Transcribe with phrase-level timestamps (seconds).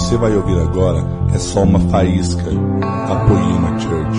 [0.00, 1.00] você vai ouvir agora
[1.34, 4.18] é só uma faísca da Poema Church.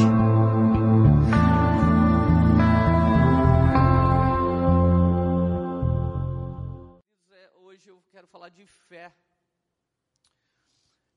[7.64, 9.12] Hoje eu quero falar de fé.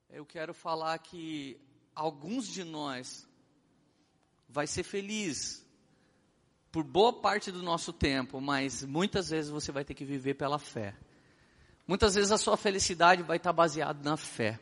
[0.08, 1.60] Eu quero falar que
[1.94, 3.28] alguns de nós
[4.48, 5.62] vai ser feliz
[6.72, 10.58] por boa parte do nosso tempo, mas muitas vezes você vai ter que viver pela
[10.58, 10.96] fé.
[11.86, 14.58] Muitas vezes a sua felicidade vai estar baseada na fé.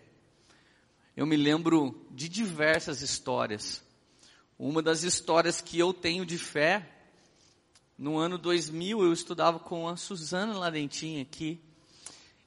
[1.17, 3.81] Eu me lembro de diversas histórias.
[4.59, 6.89] Uma das histórias que eu tenho de fé,
[7.97, 11.61] no ano 2000 eu estudava com a Suzana Ladentinha aqui.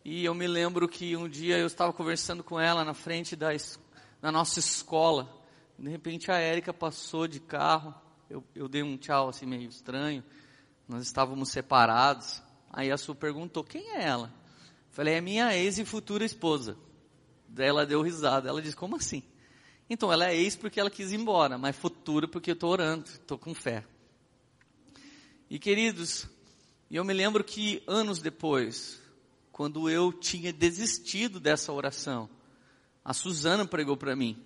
[0.03, 3.49] E eu me lembro que um dia eu estava conversando com ela na frente da,
[4.21, 5.41] da nossa escola.
[5.79, 7.95] De repente a Érica passou de carro.
[8.29, 10.21] Eu, eu dei um tchau assim meio estranho.
[10.85, 12.43] Nós estávamos separados.
[12.69, 14.44] Aí a Su perguntou, quem é ela?
[14.95, 16.77] Falei, é minha ex e futura esposa.
[17.49, 18.47] Daí ela deu risada.
[18.47, 19.21] Ela disse, como assim?
[19.89, 23.03] Então, ela é ex porque ela quis ir embora, mas futura porque eu estou orando,
[23.09, 23.83] estou com fé.
[25.49, 26.29] E queridos,
[26.89, 29.01] eu me lembro que anos depois,
[29.51, 32.29] quando eu tinha desistido dessa oração,
[33.03, 34.41] a Suzana pregou para mim.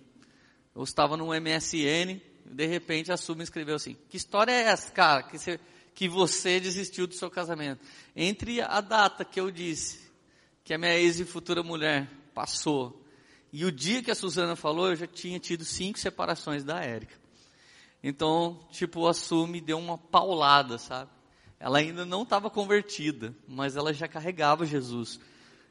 [0.76, 5.22] Eu estava no MSN, de repente a Su escreveu assim: Que história é essa, cara,
[5.22, 5.60] que você,
[5.94, 7.86] que você desistiu do seu casamento?
[8.16, 10.09] Entre a data que eu disse
[10.70, 13.04] que a minha ex e futura mulher passou.
[13.52, 17.16] E o dia que a Suzana falou, eu já tinha tido cinco separações da Érica.
[18.04, 21.10] Então, tipo, a Su me deu uma paulada, sabe?
[21.60, 25.20] Ela ainda não estava convertida, mas ela já carregava Jesus.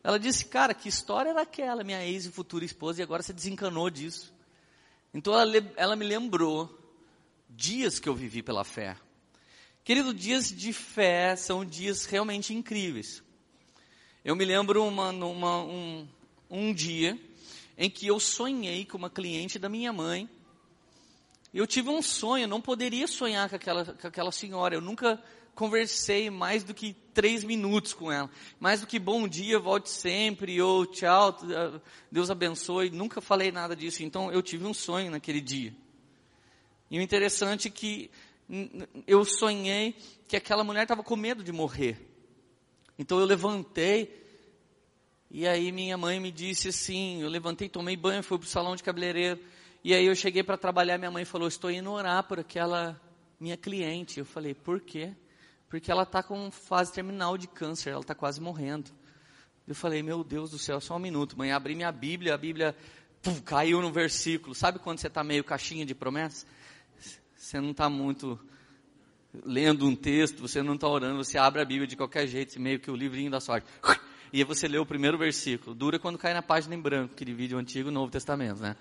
[0.02, 3.32] Ela disse, cara, que história era aquela, minha ex e futura esposa, e agora você
[3.32, 4.34] desencanou disso.
[5.14, 6.76] Então ela, ela me lembrou
[7.48, 8.96] dias que eu vivi pela fé.
[9.84, 13.22] Querido, dias de fé são dias realmente incríveis.
[14.28, 16.06] Eu me lembro uma, uma, um,
[16.50, 17.18] um dia
[17.78, 20.28] em que eu sonhei com uma cliente da minha mãe.
[21.54, 24.74] Eu tive um sonho, eu não poderia sonhar com aquela, com aquela senhora.
[24.74, 25.18] Eu nunca
[25.54, 28.30] conversei mais do que três minutos com ela.
[28.60, 31.34] Mais do que bom dia, volte sempre, ou tchau,
[32.12, 32.90] Deus abençoe.
[32.90, 34.02] Nunca falei nada disso.
[34.02, 35.74] Então eu tive um sonho naquele dia.
[36.90, 38.10] E o interessante é que
[39.06, 39.96] eu sonhei
[40.28, 42.07] que aquela mulher estava com medo de morrer.
[42.98, 44.26] Então eu levantei,
[45.30, 48.74] e aí minha mãe me disse assim, eu levantei, tomei banho, fui para o salão
[48.74, 49.38] de cabeleireiro,
[49.84, 53.00] e aí eu cheguei para trabalhar, minha mãe falou, estou indo orar por aquela
[53.38, 54.18] minha cliente.
[54.18, 55.12] Eu falei, por quê?
[55.68, 58.90] Porque ela está com fase terminal de câncer, ela está quase morrendo.
[59.66, 62.74] Eu falei, meu Deus do céu, só um minuto, mãe, abri minha Bíblia, a Bíblia
[63.44, 64.54] caiu no versículo.
[64.54, 66.46] Sabe quando você está meio caixinha de promessas?
[67.36, 68.40] Você não está muito
[69.44, 72.80] lendo um texto, você não está orando, você abre a Bíblia de qualquer jeito, meio
[72.80, 73.66] que o livrinho da sorte.
[74.30, 75.74] E aí você lê o primeiro versículo.
[75.74, 78.60] Dura quando cai na página em branco, que divide o Antigo e o Novo Testamento,
[78.60, 78.76] né?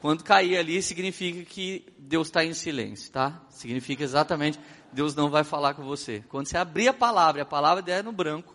[0.00, 3.42] Quando cair ali, significa que Deus está em silêncio, tá?
[3.48, 4.60] Significa exatamente,
[4.92, 6.22] Deus não vai falar com você.
[6.28, 8.54] Quando você abrir a palavra, a palavra der no branco,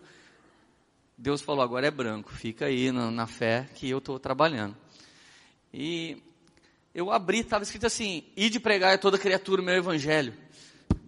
[1.17, 4.77] Deus falou, agora é branco, fica aí na, na fé que eu estou trabalhando.
[5.73, 6.23] E
[6.93, 10.33] eu abri, estava escrito assim, e de pregar a toda criatura o meu evangelho.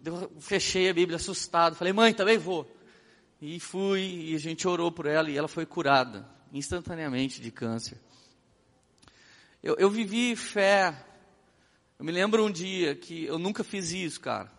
[0.03, 2.69] Eu fechei a Bíblia assustado, falei, mãe, também vou.
[3.41, 7.97] E fui, e a gente orou por ela, e ela foi curada, instantaneamente, de câncer.
[9.63, 10.95] Eu, eu vivi fé.
[11.97, 14.51] Eu me lembro um dia que eu nunca fiz isso, cara.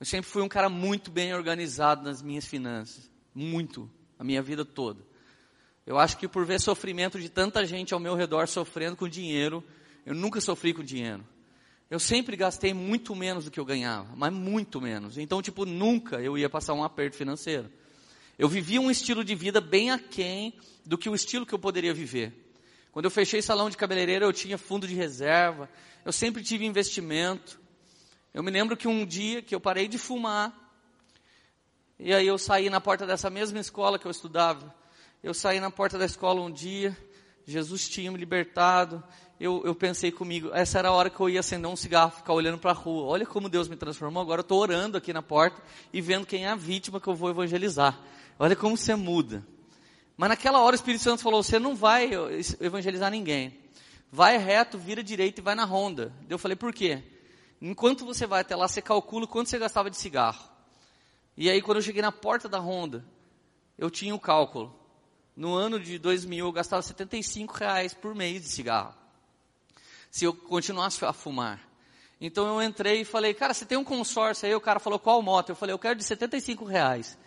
[0.00, 3.08] Eu sempre fui um cara muito bem organizado nas minhas finanças.
[3.34, 3.88] Muito.
[4.18, 5.00] A minha vida toda.
[5.86, 9.64] Eu acho que por ver sofrimento de tanta gente ao meu redor sofrendo com dinheiro,
[10.06, 11.24] eu nunca sofri com dinheiro.
[11.92, 15.18] Eu sempre gastei muito menos do que eu ganhava, mas muito menos.
[15.18, 17.70] Então, tipo, nunca eu ia passar um aperto financeiro.
[18.38, 20.54] Eu vivia um estilo de vida bem aquém
[20.86, 22.32] do que o estilo que eu poderia viver.
[22.92, 25.68] Quando eu fechei salão de cabeleireiro, eu tinha fundo de reserva,
[26.02, 27.60] eu sempre tive investimento.
[28.32, 30.50] Eu me lembro que um dia que eu parei de fumar,
[31.98, 34.74] e aí eu saí na porta dessa mesma escola que eu estudava.
[35.22, 36.96] Eu saí na porta da escola um dia,
[37.44, 39.04] Jesus tinha me libertado,
[39.42, 42.32] eu, eu pensei comigo, essa era a hora que eu ia acender um cigarro, ficar
[42.32, 43.06] olhando para a rua.
[43.06, 44.22] Olha como Deus me transformou.
[44.22, 45.60] Agora eu estou orando aqui na porta
[45.92, 47.98] e vendo quem é a vítima que eu vou evangelizar.
[48.38, 49.44] Olha como você muda.
[50.16, 52.10] Mas naquela hora o Espírito Santo falou: você não vai
[52.60, 53.58] evangelizar ninguém.
[54.12, 56.12] Vai reto, vira direito e vai na ronda.
[56.30, 57.02] Eu falei: por quê?
[57.60, 60.48] Enquanto você vai até lá, você calcula quanto você gastava de cigarro.
[61.36, 63.04] E aí, quando eu cheguei na porta da ronda,
[63.76, 64.72] eu tinha o um cálculo.
[65.34, 69.01] No ano de 2000, eu gastava 75 reais por mês de cigarro
[70.12, 71.58] se eu continuasse a fumar.
[72.20, 74.54] Então eu entrei e falei, cara, você tem um consórcio aí?
[74.54, 75.48] O cara falou, qual moto?
[75.48, 77.18] Eu falei, eu quero de 75 reais.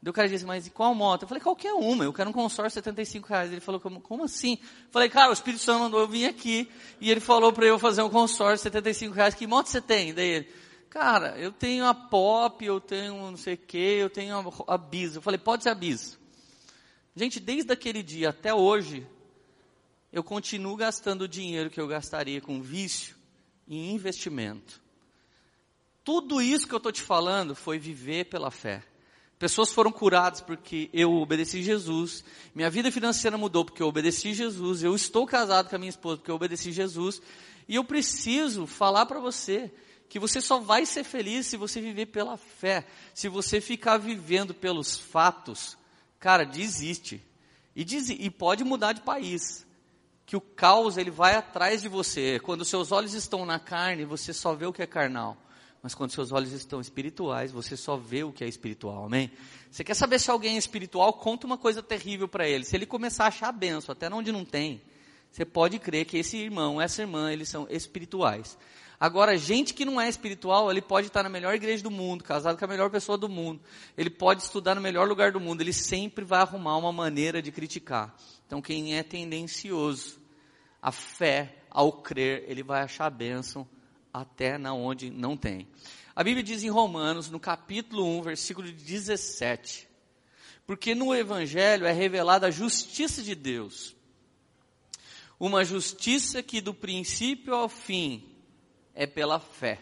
[0.00, 1.22] Daí o cara disse, mas qual moto?
[1.22, 3.50] Eu falei, qualquer uma, eu quero um consórcio de 75 reais.
[3.50, 4.56] Ele falou, como, como assim?
[4.62, 6.70] Eu falei, cara, o Espírito Santo mandou eu vir aqui,
[7.00, 10.14] e ele falou para eu fazer um consórcio de 75 reais, que moto você tem?
[10.14, 10.48] Daí ele,
[10.88, 14.80] cara, eu tenho a Pop, eu tenho não sei o que, eu tenho a, a.
[15.12, 16.16] Eu falei, pode ser a Bis.
[17.16, 19.06] Gente, desde aquele dia até hoje,
[20.12, 23.16] eu continuo gastando o dinheiro que eu gastaria com vício
[23.66, 24.80] em investimento.
[26.04, 28.82] Tudo isso que eu estou te falando foi viver pela fé.
[29.38, 32.22] Pessoas foram curadas porque eu obedeci Jesus.
[32.54, 34.82] Minha vida financeira mudou porque eu obedeci Jesus.
[34.82, 37.22] Eu estou casado com a minha esposa porque eu obedeci Jesus.
[37.66, 39.72] E eu preciso falar para você
[40.08, 42.86] que você só vai ser feliz se você viver pela fé.
[43.14, 45.76] Se você ficar vivendo pelos fatos,
[46.20, 47.20] cara, desiste.
[47.74, 49.66] E, e pode mudar de país.
[50.32, 52.40] Que o caos ele vai atrás de você.
[52.40, 55.36] Quando seus olhos estão na carne, você só vê o que é carnal.
[55.82, 59.30] Mas quando seus olhos estão espirituais, você só vê o que é espiritual, amém?
[59.70, 61.12] Você quer saber se alguém é espiritual?
[61.12, 62.64] Conta uma coisa terrível para ele.
[62.64, 64.80] Se ele começar a achar benção, até onde não tem,
[65.30, 68.56] você pode crer que esse irmão, essa irmã, eles são espirituais.
[68.98, 72.58] Agora, gente que não é espiritual, ele pode estar na melhor igreja do mundo, casado
[72.58, 73.60] com a melhor pessoa do mundo,
[73.98, 77.52] ele pode estudar no melhor lugar do mundo, ele sempre vai arrumar uma maneira de
[77.52, 78.16] criticar.
[78.46, 80.21] Então, quem é tendencioso,
[80.82, 83.68] a fé, ao crer, ele vai achar bênção
[84.12, 85.68] até na onde não tem.
[86.14, 89.88] A Bíblia diz em Romanos, no capítulo 1, versículo 17,
[90.66, 93.94] porque no Evangelho é revelada a justiça de Deus,
[95.38, 98.28] uma justiça que do princípio ao fim
[98.94, 99.80] é pela fé.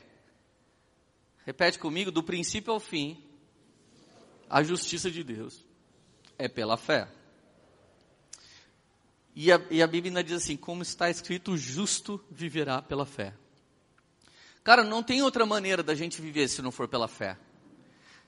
[1.45, 3.23] Repete comigo, do princípio ao fim,
[4.49, 5.65] a justiça de Deus
[6.39, 7.09] é pela fé.
[9.35, 13.35] E a, e a Bíblia diz assim: como está escrito, o justo viverá pela fé.
[14.63, 17.39] Cara, não tem outra maneira da gente viver se não for pela fé.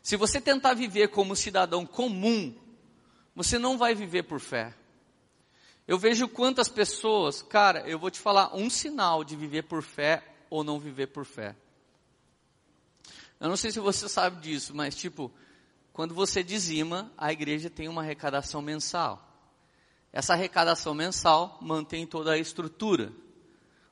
[0.03, 2.55] Se você tentar viver como cidadão comum,
[3.35, 4.75] você não vai viver por fé.
[5.87, 10.23] Eu vejo quantas pessoas, cara, eu vou te falar um sinal de viver por fé
[10.49, 11.57] ou não viver por fé.
[13.39, 15.33] Eu não sei se você sabe disso, mas tipo,
[15.93, 19.32] quando você dizima, a igreja tem uma arrecadação mensal.
[20.13, 23.13] Essa arrecadação mensal mantém toda a estrutura.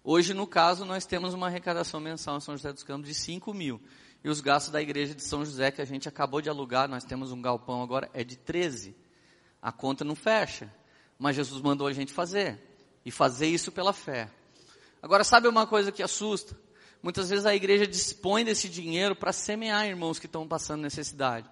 [0.05, 3.55] Hoje, no caso, nós temos uma arrecadação mensal em São José dos Campos de 5
[3.55, 3.81] mil.
[4.23, 7.05] E os gastos da igreja de São José, que a gente acabou de alugar, nós
[7.05, 8.95] temos um galpão agora, é de 13.
[9.63, 10.71] A conta não fecha.
[11.19, 12.61] Mas Jesus mandou a gente fazer.
[13.03, 14.31] E fazer isso pela fé.
[15.03, 16.55] Agora, sabe uma coisa que assusta?
[17.03, 21.49] Muitas vezes a igreja dispõe desse dinheiro para semear irmãos que estão passando necessidade.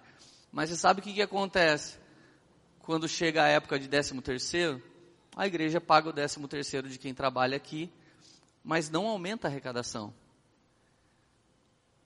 [0.53, 1.97] Mas você sabe o que, que acontece?
[2.89, 4.83] Quando chega a época de 13 terceiro,
[5.37, 7.93] a igreja paga o 13 terceiro de quem trabalha aqui
[8.65, 10.15] mas não aumenta a arrecadação.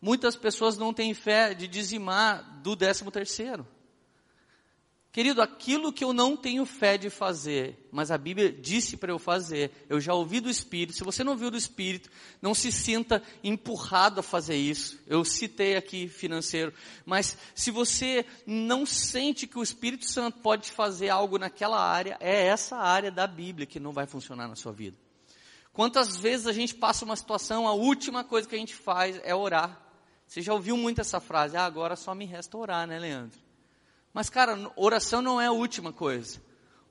[0.01, 3.65] Muitas pessoas não têm fé de dizimar do décimo terceiro.
[5.13, 9.19] Querido, aquilo que eu não tenho fé de fazer, mas a Bíblia disse para eu
[9.19, 10.97] fazer, eu já ouvi do Espírito.
[10.97, 12.11] Se você não ouviu do Espírito,
[12.41, 14.99] não se sinta empurrado a fazer isso.
[15.07, 16.73] Eu citei aqui financeiro,
[17.05, 22.47] mas se você não sente que o Espírito Santo pode fazer algo naquela área, é
[22.47, 24.97] essa área da Bíblia que não vai funcionar na sua vida.
[25.75, 29.35] Quantas vezes a gente passa uma situação, a última coisa que a gente faz é
[29.35, 29.79] orar.
[30.27, 33.42] Você já ouviu muito essa frase, ah, agora só me resta orar, né, Leandro?
[34.13, 36.41] Mas, cara, oração não é a última coisa.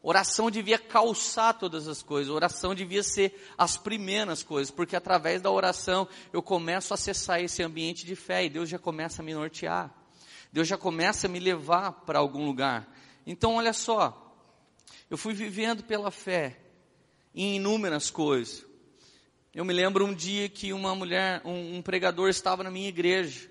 [0.04, 5.52] Oração devia calçar todas as coisas, oração devia ser as primeiras coisas, porque através da
[5.52, 9.34] oração eu começo a acessar esse ambiente de fé e Deus já começa a me
[9.34, 9.94] nortear.
[10.52, 12.92] Deus já começa a me levar para algum lugar.
[13.28, 14.36] Então, olha só,
[15.08, 16.60] eu fui vivendo pela fé
[17.36, 18.66] em inúmeras coisas.
[19.54, 23.50] Eu me lembro um dia que uma mulher, um, um pregador estava na minha igreja.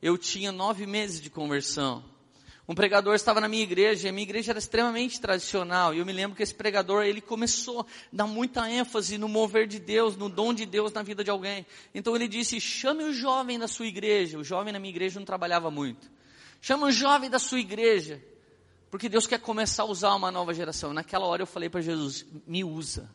[0.00, 2.13] Eu tinha nove meses de conversão.
[2.66, 6.06] Um pregador estava na minha igreja, e a minha igreja era extremamente tradicional, e eu
[6.06, 10.16] me lembro que esse pregador, ele começou a dar muita ênfase no mover de Deus,
[10.16, 11.66] no dom de Deus na vida de alguém.
[11.94, 15.26] Então ele disse, chame o jovem da sua igreja, o jovem na minha igreja não
[15.26, 16.10] trabalhava muito.
[16.62, 18.24] Chama o jovem da sua igreja,
[18.90, 20.94] porque Deus quer começar a usar uma nova geração.
[20.94, 23.10] Naquela hora eu falei para Jesus, me usa.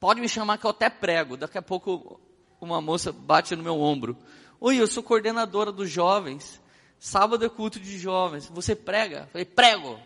[0.00, 1.36] Pode me chamar que eu até prego.
[1.36, 2.20] Daqui a pouco
[2.60, 4.16] uma moça bate no meu ombro.
[4.58, 6.60] Oi, eu sou coordenadora dos jovens.
[7.04, 8.46] Sábado é culto de jovens.
[8.46, 9.24] Você prega?
[9.24, 10.00] Eu falei, prego.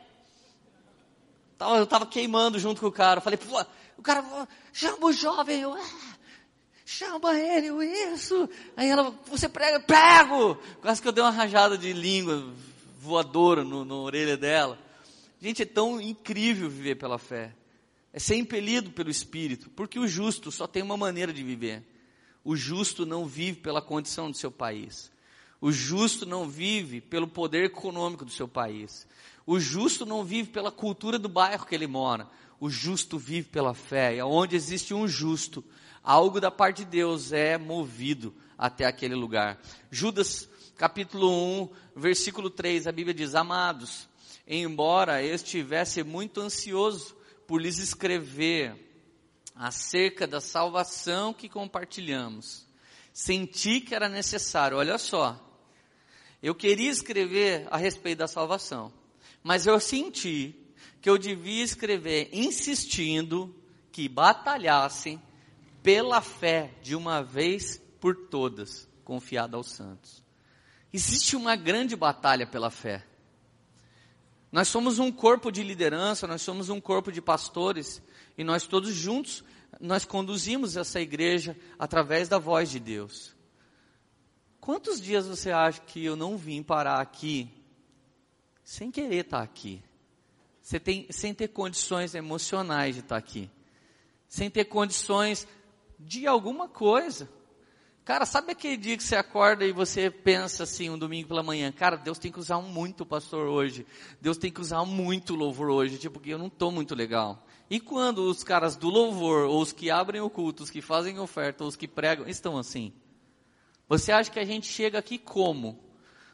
[1.60, 3.18] Eu estava queimando junto com o cara.
[3.18, 3.64] Eu falei, pô,
[3.96, 5.60] o cara chama o jovem.
[5.60, 6.16] Eu, ah,
[6.84, 7.68] chama ele,
[8.12, 8.50] isso.
[8.76, 9.78] Aí ela, você prega?
[9.78, 10.56] Prego.
[10.82, 12.52] Quase que eu dei uma rajada de língua
[12.98, 14.76] voadora no, na orelha dela.
[15.40, 17.54] Gente, é tão incrível viver pela fé
[18.12, 21.84] é ser impelido pelo Espírito, porque o justo só tem uma maneira de viver.
[22.42, 25.12] O justo não vive pela condição do seu país.
[25.60, 29.06] O justo não vive pelo poder econômico do seu país.
[29.44, 32.28] O justo não vive pela cultura do bairro que ele mora.
[32.60, 34.16] O justo vive pela fé.
[34.16, 35.64] E onde existe um justo,
[36.02, 39.60] algo da parte de Deus é movido até aquele lugar.
[39.90, 41.30] Judas, capítulo
[41.62, 44.08] 1, versículo 3, a Bíblia diz: Amados,
[44.46, 48.76] embora eu estivesse muito ansioso por lhes escrever
[49.56, 52.66] acerca da salvação que compartilhamos,
[53.12, 55.47] senti que era necessário, olha só,
[56.42, 58.92] eu queria escrever a respeito da salvação,
[59.42, 60.54] mas eu senti
[61.00, 63.54] que eu devia escrever insistindo
[63.90, 65.20] que batalhassem
[65.82, 70.22] pela fé de uma vez por todas, confiada aos santos.
[70.92, 73.04] Existe uma grande batalha pela fé.
[74.50, 78.00] Nós somos um corpo de liderança, nós somos um corpo de pastores,
[78.36, 79.44] e nós todos juntos,
[79.80, 83.36] nós conduzimos essa igreja através da voz de Deus.
[84.60, 87.50] Quantos dias você acha que eu não vim parar aqui
[88.64, 89.82] sem querer estar aqui?
[90.60, 93.50] Você tem, sem ter condições emocionais de estar aqui.
[94.28, 95.48] Sem ter condições
[95.98, 97.28] de alguma coisa.
[98.04, 101.70] Cara, sabe aquele dia que você acorda e você pensa assim, um domingo pela manhã,
[101.70, 103.86] cara, Deus tem que usar muito o pastor hoje.
[104.18, 107.44] Deus tem que usar muito o louvor hoje, tipo, porque eu não estou muito legal.
[107.68, 111.18] E quando os caras do louvor, ou os que abrem o culto, os que fazem
[111.18, 112.94] oferta, ou os que pregam, estão assim?
[113.88, 115.78] Você acha que a gente chega aqui como?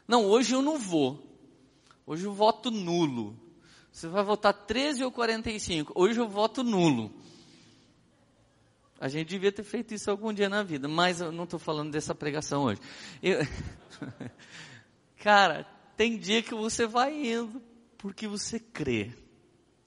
[0.07, 1.25] Não, hoje eu não vou.
[2.05, 3.39] Hoje eu voto nulo.
[3.91, 5.93] Você vai votar 13 ou 45.
[5.95, 7.11] Hoje eu voto nulo.
[8.99, 11.91] A gente devia ter feito isso algum dia na vida, mas eu não estou falando
[11.91, 12.81] dessa pregação hoje.
[13.21, 13.39] Eu...
[15.17, 17.61] Cara, tem dia que você vai indo
[17.97, 19.11] porque você crê.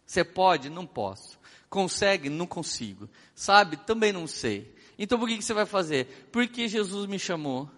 [0.05, 0.71] Você pode?
[0.71, 1.39] Não posso.
[1.69, 2.31] Consegue?
[2.31, 3.09] Não consigo.
[3.35, 3.77] Sabe?
[3.77, 4.75] Também não sei.
[4.99, 6.29] Então por que, que você vai fazer?
[6.33, 7.71] Porque Jesus me chamou.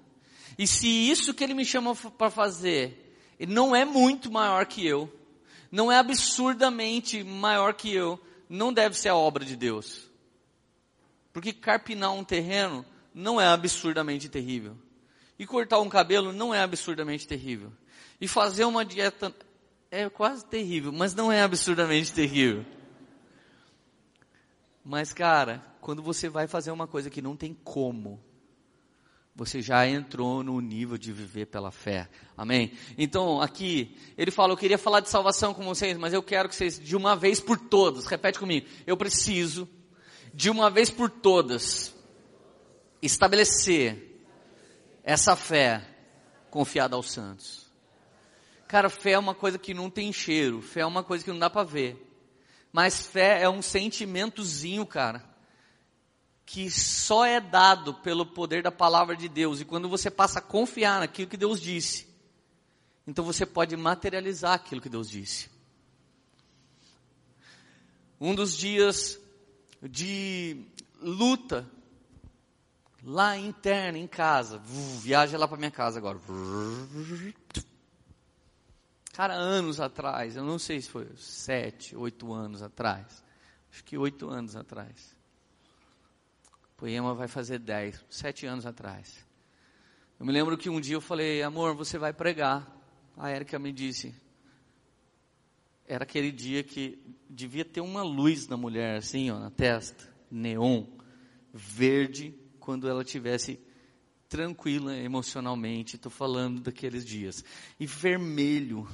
[0.58, 3.06] E se isso que ele me chamou para fazer
[3.48, 5.10] não é muito maior que eu,
[5.70, 10.10] não é absurdamente maior que eu, não deve ser a obra de Deus.
[11.32, 12.84] Porque carpinar um terreno
[13.14, 14.76] não é absurdamente terrível.
[15.38, 17.72] E cortar um cabelo não é absurdamente terrível.
[18.20, 19.34] E fazer uma dieta
[19.90, 22.64] é quase terrível, mas não é absurdamente terrível.
[24.90, 28.20] Mas, cara, quando você vai fazer uma coisa que não tem como,
[29.36, 32.10] você já entrou no nível de viver pela fé.
[32.36, 32.72] Amém?
[32.98, 36.56] Então, aqui, ele fala: Eu queria falar de salvação com vocês, mas eu quero que
[36.56, 38.66] vocês, de uma vez por todas, repete comigo.
[38.84, 39.68] Eu preciso,
[40.34, 41.94] de uma vez por todas,
[43.00, 44.20] estabelecer
[45.04, 45.86] essa fé
[46.50, 47.70] confiada aos santos.
[48.66, 51.38] Cara, fé é uma coisa que não tem cheiro, fé é uma coisa que não
[51.38, 52.09] dá para ver.
[52.72, 55.30] Mas fé é um sentimentozinho, cara
[56.50, 59.60] que só é dado pelo poder da palavra de Deus.
[59.60, 62.08] E quando você passa a confiar naquilo que Deus disse,
[63.06, 65.48] então você pode materializar aquilo que Deus disse.
[68.20, 69.16] Um dos dias
[69.80, 70.66] de
[71.00, 71.70] luta
[73.04, 74.60] lá interna, em casa,
[75.00, 76.18] viaja lá para minha casa agora.
[79.20, 83.22] Cara, anos atrás, eu não sei se foi sete, oito anos atrás,
[83.70, 85.14] acho que oito anos atrás.
[86.74, 89.22] Poema vai fazer 10, sete anos atrás.
[90.18, 92.66] Eu me lembro que um dia eu falei, amor, você vai pregar.
[93.14, 94.14] A Érica me disse,
[95.86, 96.98] era aquele dia que
[97.28, 100.86] devia ter uma luz na mulher, assim, ó, na testa, neon,
[101.52, 103.60] verde, quando ela tivesse
[104.30, 105.96] tranquila emocionalmente.
[105.96, 107.44] Estou falando daqueles dias.
[107.78, 108.88] E vermelho,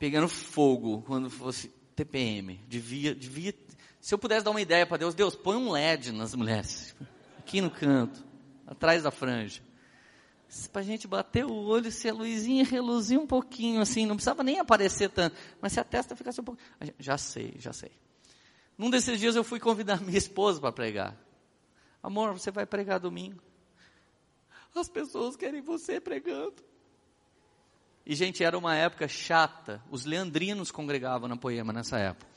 [0.00, 2.58] pegando fogo, quando fosse TPM.
[2.66, 3.54] Devia, devia.
[4.00, 6.96] Se eu pudesse dar uma ideia para Deus, Deus, põe um LED nas mulheres
[7.38, 8.24] aqui no canto,
[8.66, 9.62] atrás da franja.
[10.72, 14.42] Para a gente bater o olho, se a luzinha reluzir um pouquinho assim, não precisava
[14.42, 16.60] nem aparecer tanto, mas se a testa ficasse um pouco.
[16.98, 17.92] Já sei, já sei.
[18.78, 21.16] Num desses dias eu fui convidar minha esposa para pregar.
[22.02, 23.42] Amor, você vai pregar domingo?
[24.74, 26.70] As pessoas querem você pregando.
[28.06, 29.82] E, gente, era uma época chata.
[29.90, 32.30] Os leandrinos congregavam na poema nessa época.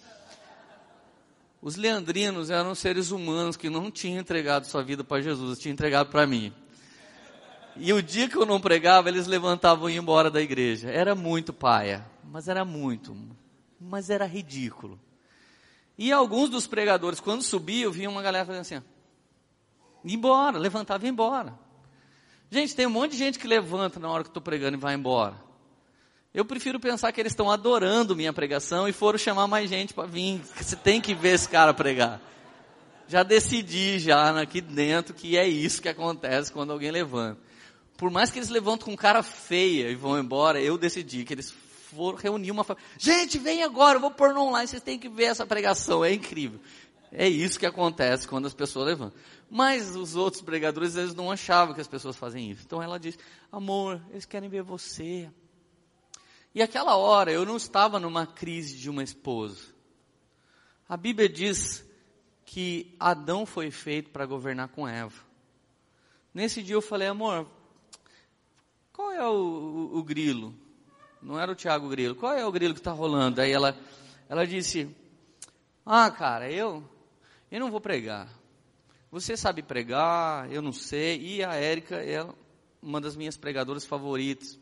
[1.62, 6.10] Os leandrinos eram seres humanos que não tinham entregado sua vida para Jesus, tinham entregado
[6.10, 6.54] para mim.
[7.78, 10.90] E o dia que eu não pregava, eles levantavam e iam embora da igreja.
[10.90, 13.16] Era muito paia, mas era muito,
[13.80, 15.00] mas era ridículo.
[15.98, 18.84] E alguns dos pregadores, quando subiam, vinha uma galera fazendo assim,
[20.04, 21.58] embora, levantava e ia embora.
[22.52, 24.94] Gente, tem um monte de gente que levanta na hora que estou pregando e vai
[24.96, 25.36] embora.
[26.34, 30.08] Eu prefiro pensar que eles estão adorando minha pregação e foram chamar mais gente para
[30.08, 30.42] vir.
[30.60, 32.20] Você tem que ver esse cara pregar.
[33.08, 37.40] Já decidi já aqui dentro que é isso que acontece quando alguém levanta.
[37.98, 41.52] Por mais que eles levantam com cara feia e vão embora, eu decidi que eles
[41.52, 42.90] foram reunir uma família.
[42.98, 46.12] Gente, vem agora, eu vou pôr no online, vocês têm que ver essa pregação, é
[46.12, 46.60] incrível.
[47.12, 49.20] É isso que acontece quando as pessoas levantam.
[49.52, 52.64] Mas os outros pregadores, eles não achavam que as pessoas fazem isso.
[52.66, 53.20] Então ela disse,
[53.52, 55.30] amor, eles querem ver você.
[56.54, 59.74] E aquela hora eu não estava numa crise de uma esposa.
[60.88, 61.84] A Bíblia diz
[62.46, 65.24] que Adão foi feito para governar com Eva.
[66.34, 67.48] Nesse dia eu falei, amor,
[68.92, 70.54] qual é o, o, o grilo?
[71.22, 72.16] Não era o Tiago Grilo.
[72.16, 73.42] Qual é o grilo que está rolando?
[73.42, 73.76] Aí ela,
[74.28, 74.94] ela disse,
[75.86, 76.84] ah, cara, eu,
[77.50, 78.28] eu não vou pregar.
[79.10, 81.20] Você sabe pregar, eu não sei.
[81.20, 82.28] E a Érica é
[82.82, 84.60] uma das minhas pregadoras favoritas.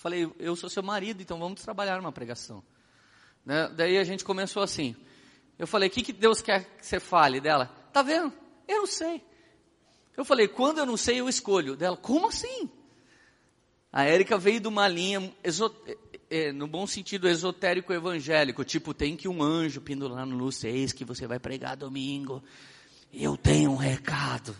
[0.00, 2.62] Falei, eu sou seu marido, então vamos trabalhar uma pregação.
[3.44, 3.68] Né?
[3.76, 4.96] Daí a gente começou assim.
[5.58, 7.66] Eu falei, o que, que Deus quer que você fale dela?
[7.92, 8.32] Tá vendo?
[8.66, 9.22] Eu não sei.
[10.16, 11.76] Eu falei, quando eu não sei, eu escolho.
[11.76, 12.70] Dela, como assim?
[13.92, 15.32] A Érica veio de uma linha,
[16.30, 20.92] é, no bom sentido esotérico evangélico, tipo, tem que um anjo pendurar no luz, eis
[20.92, 22.42] que você vai pregar domingo
[23.12, 24.56] eu tenho um recado.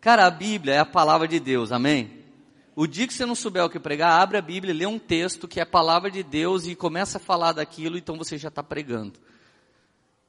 [0.00, 2.21] Cara, a Bíblia é a palavra de Deus, amém?
[2.74, 5.46] O dia que você não souber o que pregar, abre a Bíblia, lê um texto
[5.46, 8.62] que é a palavra de Deus e começa a falar daquilo, então você já está
[8.62, 9.20] pregando.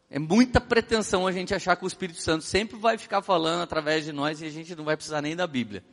[0.10, 4.04] É muita pretensão a gente achar que o Espírito Santo sempre vai ficar falando através
[4.04, 5.84] de nós e a gente não vai precisar nem da Bíblia.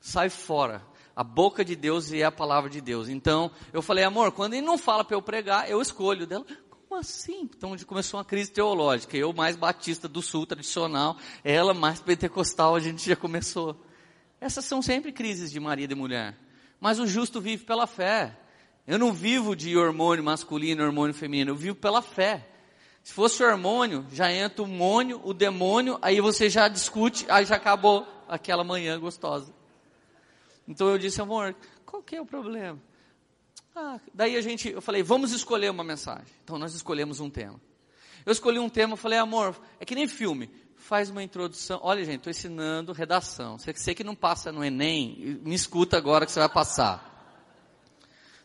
[0.00, 0.82] Sai fora.
[1.14, 3.08] A boca de Deus é a palavra de Deus.
[3.08, 6.46] Então, eu falei, amor, quando ele não fala para eu pregar, eu escolho dela.
[6.70, 7.50] Como assim?
[7.56, 9.16] Então começou uma crise teológica.
[9.16, 13.84] Eu mais batista do sul tradicional, ela mais pentecostal, a gente já começou.
[14.46, 16.38] Essas são sempre crises de marido e mulher.
[16.80, 18.38] Mas o justo vive pela fé.
[18.86, 22.46] Eu não vivo de hormônio masculino, hormônio feminino, eu vivo pela fé.
[23.02, 27.56] Se fosse hormônio, já entra o mônio, o demônio, aí você já discute, aí já
[27.56, 29.52] acabou aquela manhã gostosa.
[30.68, 31.52] Então eu disse, amor,
[31.84, 32.80] qual que é o problema?
[33.74, 36.32] Ah, daí a gente, eu falei, vamos escolher uma mensagem.
[36.44, 37.60] Então nós escolhemos um tema.
[38.24, 40.48] Eu escolhi um tema, falei, amor, é que nem filme.
[40.86, 41.80] Faz uma introdução.
[41.82, 43.58] Olha, gente, estou ensinando redação.
[43.58, 47.12] Você, você que não passa no Enem, me escuta agora que você vai passar.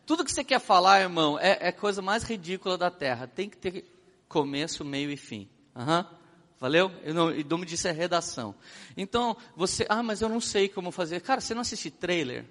[0.08, 3.28] Tudo que você quer falar, irmão, é, é coisa mais ridícula da terra.
[3.28, 3.86] Tem que ter
[4.28, 5.48] começo, meio e fim.
[5.76, 6.04] Uhum.
[6.60, 6.92] Valeu?
[7.04, 8.56] Eu não, o nome disso é redação.
[8.98, 11.22] Então, você, ah, mas eu não sei como fazer.
[11.22, 12.48] Cara, você não assiste trailer?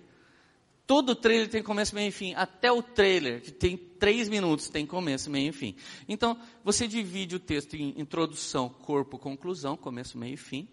[0.91, 2.35] Todo trailer tem começo, meio e fim.
[2.35, 5.77] Até o trailer, que tem três minutos, tem começo, meio e fim.
[6.09, 10.67] Então, você divide o texto em introdução, corpo, conclusão, começo, meio e fim.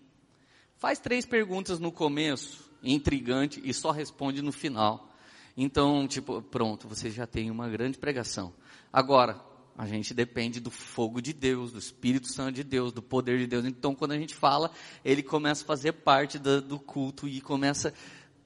[0.75, 5.07] Faz três perguntas no começo, intrigante, e só responde no final.
[5.55, 8.55] Então, tipo, pronto, você já tem uma grande pregação.
[8.91, 9.39] Agora,
[9.77, 13.45] a gente depende do fogo de Deus, do Espírito Santo de Deus, do poder de
[13.45, 13.63] Deus.
[13.63, 14.71] Então, quando a gente fala,
[15.05, 17.93] ele começa a fazer parte do, do culto e começa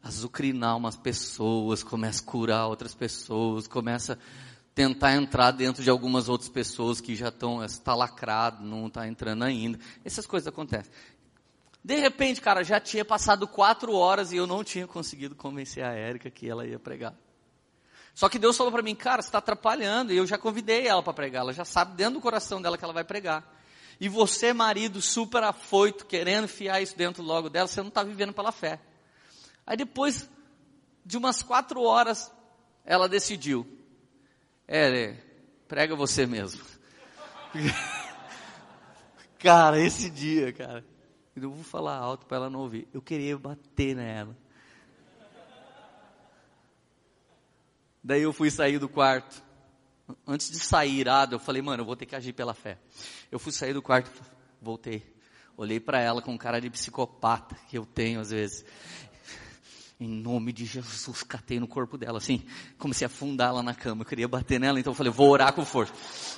[0.04, 4.18] azucrinar umas pessoas, começa a curar outras pessoas, começa a
[4.74, 9.44] tentar entrar dentro de algumas outras pessoas que já estão, está lacrado, não está entrando
[9.44, 9.80] ainda.
[10.04, 10.92] Essas coisas acontecem.
[11.84, 15.92] De repente, cara, já tinha passado quatro horas e eu não tinha conseguido convencer a
[15.92, 17.16] Érica que ela ia pregar.
[18.14, 20.14] Só que Deus falou para mim, cara, você está atrapalhando.
[20.14, 21.42] E eu já convidei ela para pregar.
[21.42, 23.44] Ela já sabe dentro do coração dela que ela vai pregar.
[24.00, 28.34] E você, marido, super afoito, querendo enfiar isso dentro logo dela, você não está vivendo
[28.34, 28.80] pela fé.
[29.72, 30.30] Aí depois
[31.06, 32.30] de umas quatro horas,
[32.84, 33.66] ela decidiu.
[34.68, 35.16] É,
[35.66, 36.62] prega você mesmo.
[39.40, 40.84] cara, esse dia, cara.
[41.34, 42.86] Eu vou falar alto para ela não ouvir.
[42.94, 44.36] Eu queria bater nela.
[48.04, 49.42] Daí eu fui sair do quarto.
[50.28, 52.78] Antes de sair irado, eu falei, mano, eu vou ter que agir pela fé.
[53.32, 54.12] Eu fui sair do quarto,
[54.62, 55.02] voltei.
[55.56, 58.66] Olhei para ela com cara de psicopata que eu tenho às vezes.
[60.02, 62.42] Em nome de Jesus, catei no corpo dela, assim,
[62.80, 65.54] comecei a afundar lá na cama, eu queria bater nela, então eu falei, vou orar
[65.54, 65.94] com força.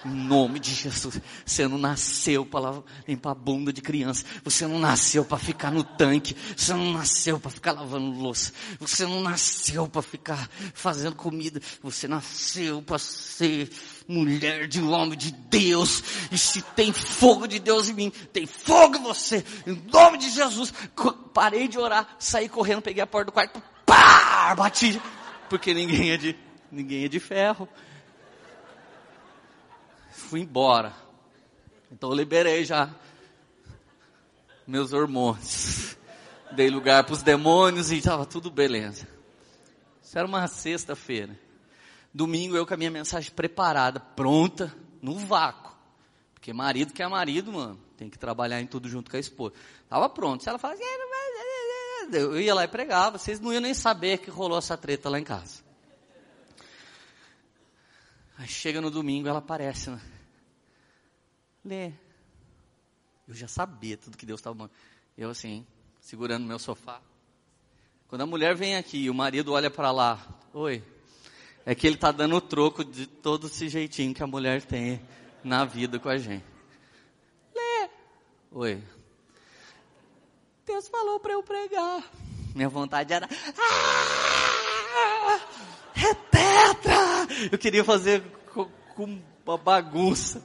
[0.05, 4.79] Em nome de Jesus, você não nasceu para limpar a bunda de criança, você não
[4.79, 9.87] nasceu para ficar no tanque, você não nasceu para ficar lavando louça, você não nasceu
[9.87, 13.71] para ficar fazendo comida, você nasceu para ser
[14.07, 18.97] mulher de homem de Deus, e se tem fogo de Deus em mim, tem fogo
[18.97, 20.73] em você, em nome de Jesus.
[21.33, 25.01] Parei de orar, saí correndo, peguei a porta do quarto, pá, bati,
[25.49, 26.35] porque ninguém é de,
[26.71, 27.67] ninguém é de ferro.
[30.11, 30.93] Fui embora.
[31.91, 32.89] Então eu liberei já
[34.65, 35.95] meus hormônios.
[36.51, 39.07] Dei lugar para os demônios e estava tudo beleza.
[40.01, 41.37] Isso era uma sexta-feira.
[42.13, 45.73] Domingo eu com a minha mensagem preparada, pronta, no vácuo.
[46.33, 49.55] Porque marido que é marido, mano, tem que trabalhar em tudo junto com a esposa.
[49.89, 50.43] Tava pronto.
[50.43, 50.83] Se ela fala assim,
[52.11, 55.19] eu ia lá e pregava, vocês não iam nem saber que rolou essa treta lá
[55.19, 55.63] em casa.
[58.37, 60.01] Aí chega no domingo, ela aparece, né?
[61.63, 61.91] Lê.
[63.27, 64.69] Eu já sabia tudo que Deus estava
[65.17, 65.65] Eu assim,
[66.01, 67.01] segurando meu sofá.
[68.07, 70.19] Quando a mulher vem aqui e o marido olha para lá,
[70.53, 70.83] oi,
[71.65, 75.01] é que ele está dando o troco de todo esse jeitinho que a mulher tem
[75.43, 76.45] na vida com a gente.
[77.55, 77.89] Lê.
[78.51, 78.83] Oi.
[80.65, 82.03] Deus falou para eu pregar.
[82.53, 83.27] Minha vontade era.
[84.95, 85.39] Ah,
[85.95, 87.49] é tetra!
[87.51, 88.21] Eu queria fazer
[88.53, 90.43] com, com uma bagunça.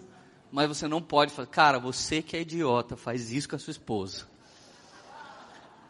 [0.51, 1.49] Mas você não pode fazer.
[1.51, 4.27] Cara, você que é idiota, faz isso com a sua esposa.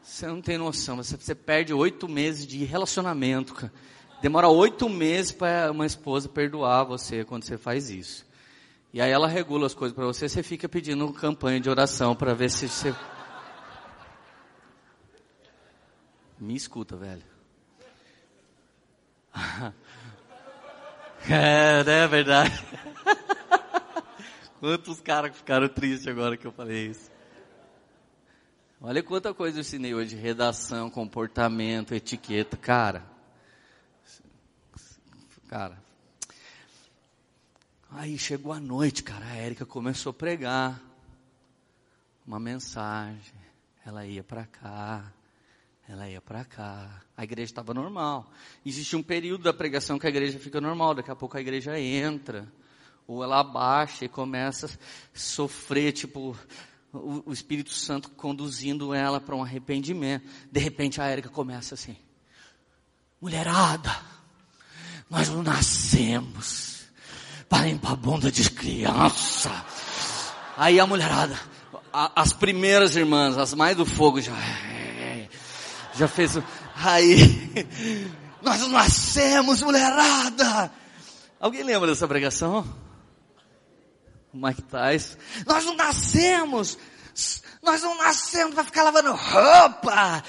[0.03, 0.97] Você não tem noção.
[0.97, 3.55] Você, você perde oito meses de relacionamento.
[3.55, 3.73] Cara.
[4.21, 8.27] Demora oito meses para uma esposa perdoar você quando você faz isso.
[8.93, 12.35] E aí ela regula as coisas para você, você fica pedindo campanha de oração para
[12.35, 12.93] ver se você.
[16.39, 17.23] Me escuta, velho.
[21.29, 22.65] é, né, é verdade.
[24.59, 27.11] Quantos caras ficaram tristes agora que eu falei isso.
[28.81, 33.18] Olha quanta coisa eu ensinei hoje, redação, comportamento, etiqueta, cara.
[35.49, 35.83] Cara.
[37.91, 40.79] Aí chegou a noite, cara, a Érica começou a pregar
[42.27, 43.33] uma mensagem.
[43.85, 45.11] Ela ia para cá,
[45.89, 47.03] ela ia para cá.
[47.17, 48.31] A igreja estava normal.
[48.65, 51.81] Existe um período da pregação que a igreja fica normal, daqui a pouco a igreja
[51.81, 52.47] entra
[53.07, 56.37] ou ela abaixa e começa a sofrer, tipo,
[56.93, 60.29] o, o Espírito Santo conduzindo ela para um arrependimento.
[60.53, 61.97] De repente a Érica começa assim:
[63.19, 64.18] mulherada,
[65.11, 66.83] nós não nascemos
[67.49, 69.51] para limpar a bunda de criança.
[70.57, 71.39] Aí a mulherada,
[71.93, 74.33] a, as primeiras irmãs, as mais do fogo, já,
[75.95, 76.39] já fez.
[76.77, 77.17] Aí,
[78.43, 80.71] nós não nascemos, mulherada.
[81.41, 82.67] Alguém lembra dessa pregação?
[84.33, 85.17] o Mike Tyson.
[85.47, 86.79] Nós não nascemos,
[87.63, 90.23] nós não nascemos para ficar lavando roupa.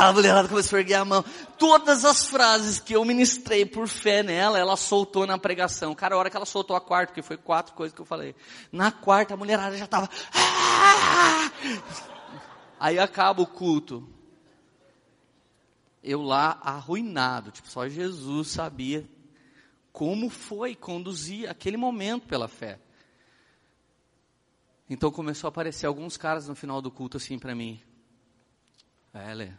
[0.00, 1.24] Ah, a mulherada começou a erguer a mão.
[1.58, 5.94] Todas as frases que eu ministrei por fé nela, ela soltou na pregação.
[5.94, 8.34] Cara, a hora que ela soltou a quarta, porque foi quatro coisas que eu falei.
[8.72, 10.08] Na quarta, a mulherada já estava.
[10.34, 11.50] Ah!
[12.80, 14.08] Aí acaba o culto.
[16.02, 19.08] Eu lá arruinado, tipo, só Jesus sabia
[19.92, 22.78] como foi conduzir aquele momento pela fé.
[24.90, 27.80] Então começou a aparecer alguns caras no final do culto assim para mim.
[29.12, 29.50] É, Lê.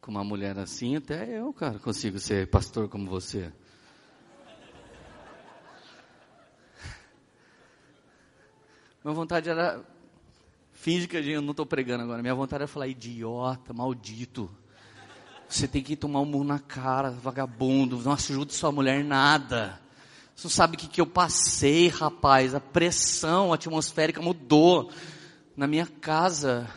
[0.00, 3.52] Com uma mulher assim, até eu, cara, consigo ser pastor como você.
[9.04, 9.80] Minha vontade era.
[10.72, 12.22] Finge que eu não estou pregando agora.
[12.22, 14.50] Minha vontade era falar: idiota, maldito.
[15.48, 17.98] Você tem que tomar um murro na cara, vagabundo.
[17.98, 19.80] Não ajuda sua mulher nada.
[20.34, 22.54] Você não sabe o que, que eu passei, rapaz.
[22.54, 24.90] A pressão atmosférica mudou
[25.56, 26.68] na minha casa.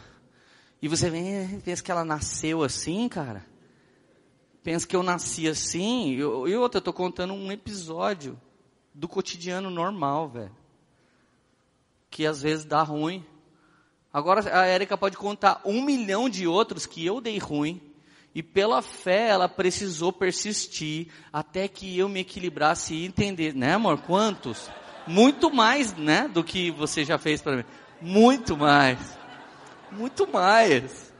[0.82, 3.46] E você vem, pensa que ela nasceu assim, cara?
[4.63, 6.12] Pensa que eu nasci assim?
[6.13, 8.39] E outra, eu estou contando um episódio
[8.94, 10.56] do cotidiano normal, velho.
[12.10, 13.26] Que às vezes dá ruim.
[14.12, 17.82] Agora a Érica pode contar um milhão de outros que eu dei ruim
[18.36, 24.02] e pela fé ela precisou persistir até que eu me equilibrasse e entender, né amor?
[24.02, 24.69] Quantos?
[25.08, 26.28] Muito mais, né?
[26.28, 27.63] Do que você já fez para mim.
[28.02, 29.00] Muito mais.
[29.89, 31.13] Muito mais.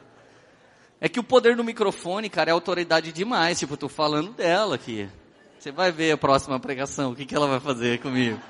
[0.99, 3.60] É que o poder do microfone, cara, é autoridade demais.
[3.60, 5.08] Tipo, eu tô falando dela aqui.
[5.58, 8.41] Você vai ver a próxima pregação, o que, que ela vai fazer comigo.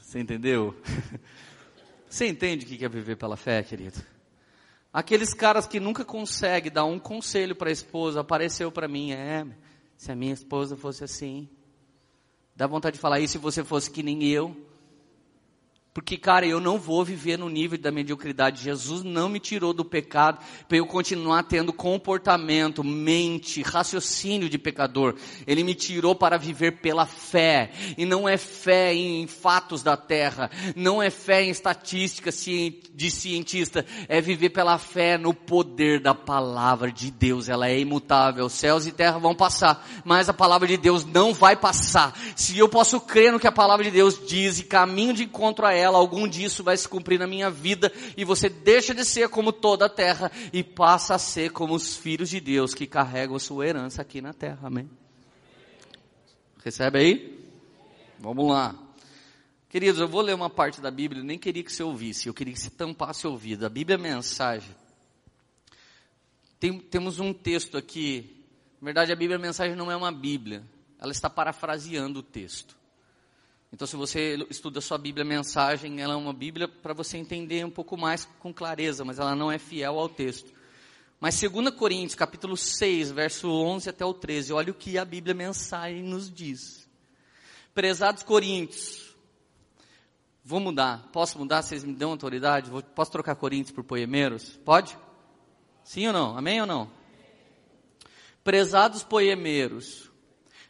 [0.00, 0.76] Você entendeu?
[2.08, 4.00] Você entende o que é viver pela fé, querido?
[4.92, 9.46] Aqueles caras que nunca conseguem dar um conselho para a esposa, apareceu para mim, é,
[9.96, 11.48] se a minha esposa fosse assim.
[12.56, 14.56] Dá vontade de falar isso se você fosse que nem eu.
[15.92, 18.62] Porque, cara, eu não vou viver no nível da mediocridade.
[18.62, 25.16] Jesus não me tirou do pecado para eu continuar tendo comportamento, mente, raciocínio de pecador.
[25.48, 27.72] Ele me tirou para viver pela fé.
[27.98, 30.48] E não é fé em fatos da terra.
[30.76, 33.84] Não é fé em estatísticas de cientista.
[34.08, 37.48] É viver pela fé no poder da palavra de Deus.
[37.48, 38.48] Ela é imutável.
[38.48, 39.84] Céus e terra vão passar.
[40.04, 42.16] Mas a palavra de Deus não vai passar.
[42.36, 45.66] Se eu posso crer no que a palavra de Deus diz e caminho de encontro
[45.66, 49.04] a ela, ela, algum disso vai se cumprir na minha vida, e você deixa de
[49.04, 52.86] ser como toda a terra e passa a ser como os filhos de Deus que
[52.86, 54.88] carregam sua herança aqui na terra, amém?
[56.62, 57.48] Recebe aí?
[58.18, 58.74] Vamos lá.
[59.70, 62.34] Queridos, eu vou ler uma parte da Bíblia, eu nem queria que você ouvisse, eu
[62.34, 63.64] queria que você tampasse o ouvido.
[63.64, 64.74] A Bíblia é mensagem.
[66.58, 68.44] Tem, temos um texto aqui,
[68.80, 70.62] na verdade a Bíblia mensagem não é uma Bíblia,
[70.98, 72.79] ela está parafraseando o texto.
[73.72, 77.70] Então se você estuda sua Bíblia mensagem, ela é uma Bíblia para você entender um
[77.70, 80.52] pouco mais com clareza, mas ela não é fiel ao texto.
[81.20, 85.34] Mas 2 Coríntios, capítulo 6, verso 11 até o 13, olha o que a Bíblia
[85.34, 86.88] mensagem nos diz.
[87.72, 89.14] Prezados Coríntios,
[90.44, 91.62] vou mudar, posso mudar?
[91.62, 92.70] Vocês me dão autoridade?
[92.70, 94.58] Vou, posso trocar Coríntios por Poemeiros?
[94.64, 94.98] Pode?
[95.84, 96.36] Sim ou não?
[96.36, 96.90] Amém ou não?
[98.42, 100.10] Prezados Poemeiros,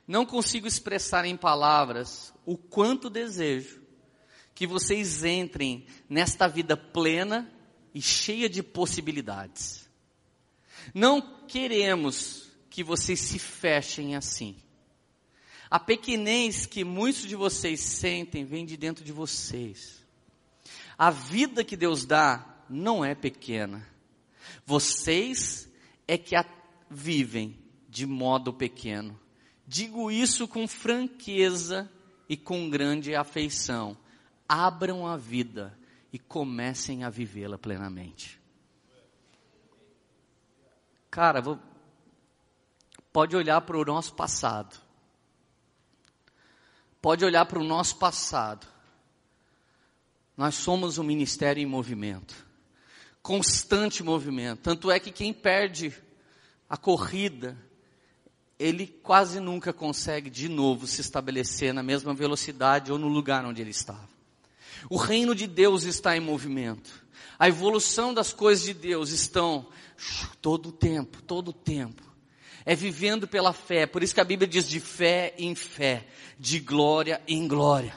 [0.06, 3.80] não consigo expressar em palavras o quanto desejo
[4.54, 7.50] que vocês entrem nesta vida plena
[7.94, 9.90] e cheia de possibilidades
[10.94, 14.56] não queremos que vocês se fechem assim.
[15.70, 20.04] A pequenez que muitos de vocês sentem vem de dentro de vocês.
[20.98, 23.86] A vida que Deus dá não é pequena.
[24.66, 25.68] Vocês
[26.06, 26.44] é que a
[26.90, 27.56] vivem
[27.88, 29.18] de modo pequeno.
[29.66, 31.90] Digo isso com franqueza
[32.30, 33.98] e com grande afeição.
[34.48, 35.76] Abram a vida
[36.12, 38.40] e comecem a vivê-la plenamente.
[41.10, 41.58] Cara, vou,
[43.12, 44.80] pode olhar para o nosso passado.
[47.02, 48.64] Pode olhar para o nosso passado.
[50.36, 52.46] Nós somos um ministério em movimento.
[53.20, 54.60] Constante movimento.
[54.60, 55.92] Tanto é que quem perde
[56.68, 57.58] a corrida,
[58.60, 63.62] ele quase nunca consegue de novo se estabelecer na mesma velocidade ou no lugar onde
[63.62, 64.06] ele estava.
[64.90, 66.90] O reino de Deus está em movimento.
[67.38, 69.66] A evolução das coisas de Deus estão
[70.42, 72.02] todo o tempo, todo o tempo.
[72.66, 73.86] É vivendo pela fé.
[73.86, 76.06] Por isso que a Bíblia diz de fé em fé,
[76.38, 77.94] de glória em glória.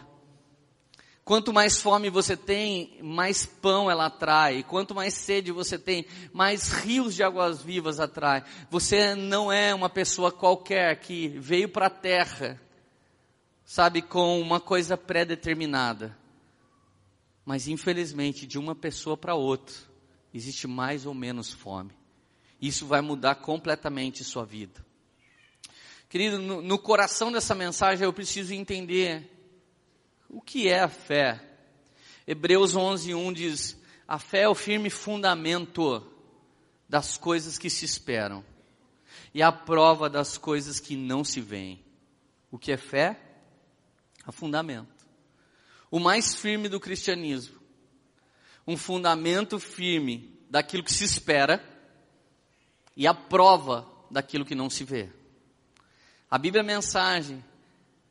[1.26, 4.62] Quanto mais fome você tem, mais pão ela atrai.
[4.64, 8.44] Quanto mais sede você tem, mais rios de águas vivas atrai.
[8.70, 12.62] Você não é uma pessoa qualquer que veio para a terra,
[13.64, 16.18] sabe, com uma coisa pré-determinada.
[17.46, 19.76] Mas infelizmente, de uma pessoa para outra,
[20.34, 21.92] existe mais ou menos fome.
[22.62, 24.86] Isso vai mudar completamente sua vida.
[26.10, 29.33] Querido, no, no coração dessa mensagem eu preciso entender
[30.34, 31.42] o que é a fé.
[32.28, 36.06] Hebreus 11:1 diz: "A fé é o firme fundamento
[36.90, 38.44] das coisas que se esperam
[39.34, 41.84] e a prova das coisas que não se veem."
[42.52, 43.20] O que é fé?
[44.26, 44.94] A fundamento.
[45.90, 47.64] O mais firme do cristianismo
[48.66, 51.64] um fundamento firme daquilo que se espera
[52.96, 55.10] e a prova daquilo que não se vê.
[56.30, 57.44] A Bíblia é Mensagem,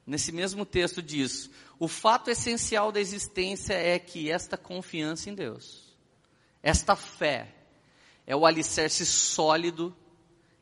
[0.06, 5.96] nesse mesmo texto diz, o fato essencial da existência é que esta confiança em Deus,
[6.62, 7.54] esta fé,
[8.26, 9.94] é o alicerce sólido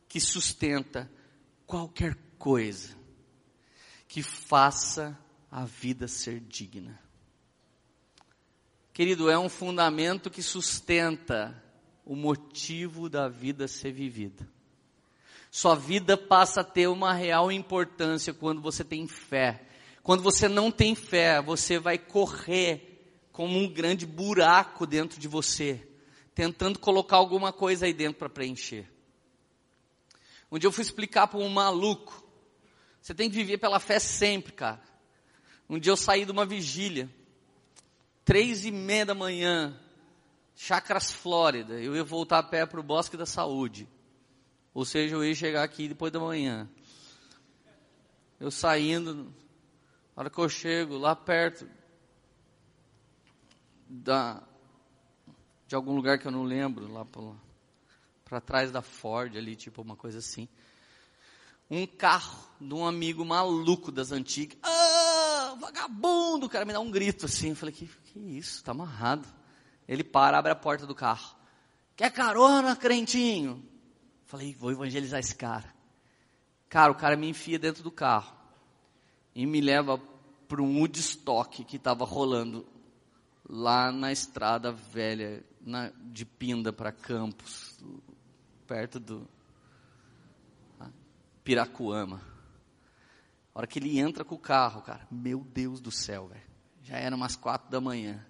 [0.08, 1.10] que sustenta
[1.66, 2.98] qualquer coisa
[4.08, 5.16] que faça
[5.50, 6.98] a vida ser digna.
[8.92, 11.62] Querido, é um fundamento que sustenta
[12.04, 14.48] o motivo da vida ser vivida.
[15.50, 19.66] Sua vida passa a ter uma real importância quando você tem fé.
[20.02, 22.90] Quando você não tem fé, você vai correr
[23.32, 25.86] como um grande buraco dentro de você,
[26.34, 28.88] tentando colocar alguma coisa aí dentro para preencher.
[30.50, 32.24] Um dia eu fui explicar para um maluco,
[33.00, 34.82] você tem que viver pela fé sempre, cara.
[35.68, 37.08] Um dia eu saí de uma vigília,
[38.24, 39.78] três e meia da manhã,
[40.56, 43.88] Chacras Flórida, eu ia voltar a pé para o Bosque da Saúde.
[44.72, 46.68] Ou seja, eu ia chegar aqui depois da manhã.
[48.38, 49.24] Eu saindo,
[50.14, 51.68] na hora que eu chego lá perto
[53.88, 54.42] da,
[55.66, 57.04] de algum lugar que eu não lembro, lá
[58.24, 60.48] para trás da Ford ali, tipo uma coisa assim.
[61.68, 64.58] Um carro de um amigo maluco das antigas.
[64.62, 66.46] Ah, vagabundo!
[66.46, 67.50] O cara me dá um grito assim.
[67.50, 68.62] Eu falei, que, que isso?
[68.64, 69.28] Tá amarrado.
[69.86, 71.36] Ele para, abre a porta do carro.
[71.94, 73.69] Quer carona, crentinho?
[74.30, 75.74] Falei, vou evangelizar esse cara.
[76.68, 78.32] Cara, o cara me enfia dentro do carro.
[79.34, 80.00] E me leva
[80.46, 82.64] para um Woodstock que estava rolando
[83.48, 87.76] lá na estrada velha, na, de Pinda para Campos,
[88.68, 89.28] perto do
[90.78, 90.90] ah,
[91.42, 92.22] Piracuama.
[93.52, 96.46] A hora que ele entra com o carro, cara, meu Deus do céu, velho.
[96.84, 98.24] Já era umas quatro da manhã.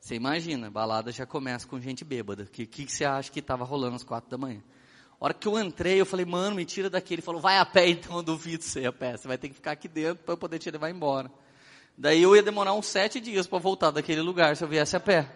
[0.00, 2.42] Você imagina, balada já começa com gente bêbada.
[2.42, 4.60] O que, que, que, você acha que estava rolando às quatro da manhã?
[5.24, 7.14] Hora que eu entrei, eu falei, mano, me tira daqui.
[7.14, 9.16] Ele falou, vai a pé então, eu duvido você a pé.
[9.16, 11.30] Você vai ter que ficar aqui dentro para eu poder te levar embora.
[11.96, 15.00] Daí eu ia demorar uns sete dias para voltar daquele lugar se eu viesse a
[15.00, 15.32] pé.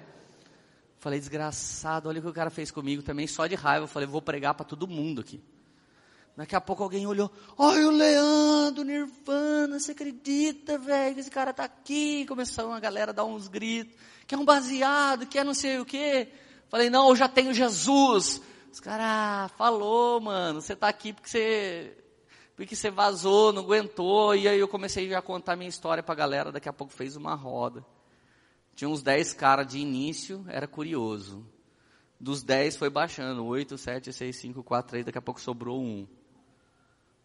[0.99, 3.85] Falei, desgraçado, olha o que o cara fez comigo também, só de raiva.
[3.85, 5.41] Eu falei, vou pregar para todo mundo aqui.
[6.37, 11.55] Daqui a pouco alguém olhou, olha o Leandro, Nirvana, você acredita, velho, que esse cara
[11.55, 12.27] tá aqui?
[12.27, 13.97] Começou a galera a dar uns gritos,
[14.27, 16.29] que é um baseado, que é não sei o quê.
[16.69, 18.43] Falei, não, eu já tenho Jesus.
[18.71, 21.97] Os caras, ah, falou, mano, você tá aqui porque você,
[22.55, 24.35] porque você vazou, não aguentou.
[24.35, 27.35] E aí eu comecei a contar minha história pra galera, daqui a pouco fez uma
[27.35, 27.85] roda.
[28.75, 31.45] Tinha uns 10 caras de início, era curioso.
[32.21, 36.07] Dos 10 foi baixando, 8, 7, 6, 5, 4, 3, daqui a pouco sobrou um.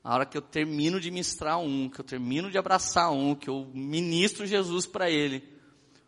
[0.03, 3.49] A hora que eu termino de ministrar um, que eu termino de abraçar um, que
[3.49, 5.47] eu ministro Jesus para ele,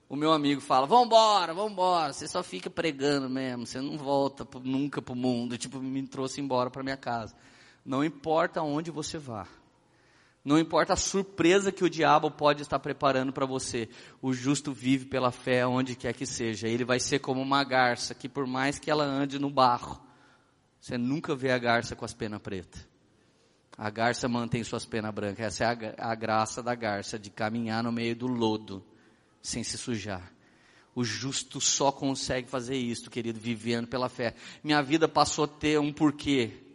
[0.08, 5.02] o meu amigo fala, vambora, vambora, você só fica pregando mesmo, você não volta nunca
[5.02, 7.36] para o mundo, tipo, me trouxe embora para minha casa.
[7.84, 9.48] Não importa onde você vá.
[10.44, 13.90] Não importa a surpresa que o diabo pode estar preparando para você,
[14.22, 16.68] o justo vive pela fé onde quer que seja.
[16.68, 20.00] Ele vai ser como uma garça, que por mais que ela ande no barro,
[20.80, 22.88] você nunca vê a garça com as penas pretas.
[23.76, 25.48] A garça mantém suas penas brancas.
[25.48, 28.86] Essa é a, a graça da garça, de caminhar no meio do lodo,
[29.46, 30.32] sem se sujar.
[30.94, 34.36] O justo só consegue fazer isso, querido, vivendo pela fé.
[34.64, 36.66] Minha vida passou a ter um porquê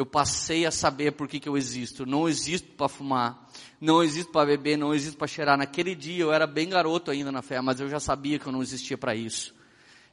[0.00, 2.06] eu passei a saber por que, que eu existo.
[2.06, 5.58] Não existo para fumar, não existo para beber, não existo para cheirar.
[5.58, 8.52] Naquele dia eu era bem garoto ainda na fé, mas eu já sabia que eu
[8.52, 9.54] não existia para isso.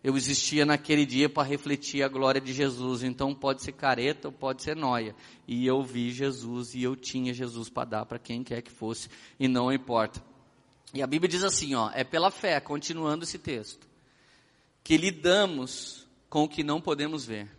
[0.03, 3.03] Eu existia naquele dia para refletir a glória de Jesus.
[3.03, 5.15] Então pode ser careta ou pode ser noia.
[5.47, 9.09] E eu vi Jesus e eu tinha Jesus para dar para quem quer que fosse
[9.39, 10.21] e não importa.
[10.93, 13.87] E a Bíblia diz assim, ó, é pela fé, continuando esse texto,
[14.83, 17.57] que lidamos com o que não podemos ver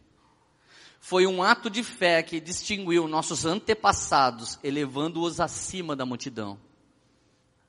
[1.01, 6.59] foi um ato de fé que distinguiu nossos antepassados, elevando-os acima da multidão.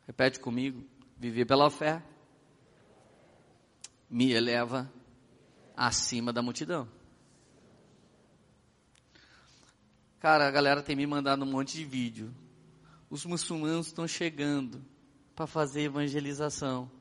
[0.06, 0.84] Repete comigo:
[1.18, 2.04] viver pela fé
[4.10, 4.92] me eleva
[5.74, 6.90] acima da multidão.
[10.20, 12.36] Cara, a galera tem me mandado um monte de vídeo.
[13.10, 14.84] Os muçulmanos estão chegando
[15.40, 16.92] para fazer evangelização.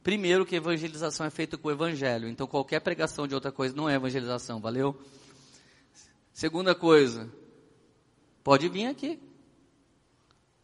[0.00, 3.88] Primeiro que evangelização é feita com o evangelho, então qualquer pregação de outra coisa não
[3.88, 4.96] é evangelização, valeu?
[6.32, 7.28] Segunda coisa,
[8.44, 9.18] pode vir aqui.